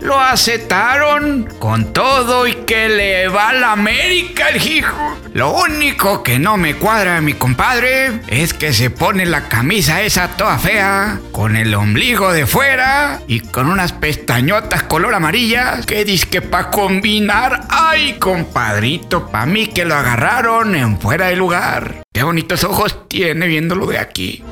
lo 0.00 0.18
aceptaron 0.18 1.46
con 1.58 1.92
todo 1.92 2.46
y 2.46 2.54
que 2.54 2.88
le 2.88 3.28
va 3.28 3.50
a 3.50 3.52
la 3.52 3.72
América 3.72 4.48
el 4.48 4.66
hijo. 4.66 5.18
Lo 5.34 5.52
único 5.52 6.22
que 6.22 6.38
no 6.38 6.56
me 6.56 6.76
cuadra 6.76 7.20
mi 7.20 7.34
compadre 7.34 8.20
es 8.28 8.54
que 8.54 8.72
se 8.72 8.88
pone 8.88 9.26
la 9.26 9.48
camisa 9.48 10.00
esa 10.00 10.28
toda 10.28 10.58
fea, 10.58 11.20
con 11.32 11.56
el 11.56 11.74
ombligo 11.74 12.32
de 12.32 12.46
fuera 12.46 13.20
y 13.26 13.40
con 13.40 13.68
unas 13.68 13.92
pestañotas 13.92 14.84
color 14.84 15.14
amarilla 15.14 15.80
que 15.86 16.06
dice 16.06 16.28
que 16.28 16.40
para 16.40 16.70
combinar, 16.70 17.66
ay 17.68 18.14
compadrito, 18.18 19.28
pa' 19.30 19.44
mí 19.44 19.66
que 19.66 19.84
lo 19.84 19.96
agarraron 19.96 20.74
en 20.74 20.98
fuera 20.98 21.26
de 21.26 21.36
lugar. 21.36 22.02
Qué 22.10 22.22
bonitos 22.22 22.64
ojos 22.64 23.06
tiene 23.08 23.46
viéndolo 23.46 23.86
de 23.86 23.98
aquí. 23.98 24.42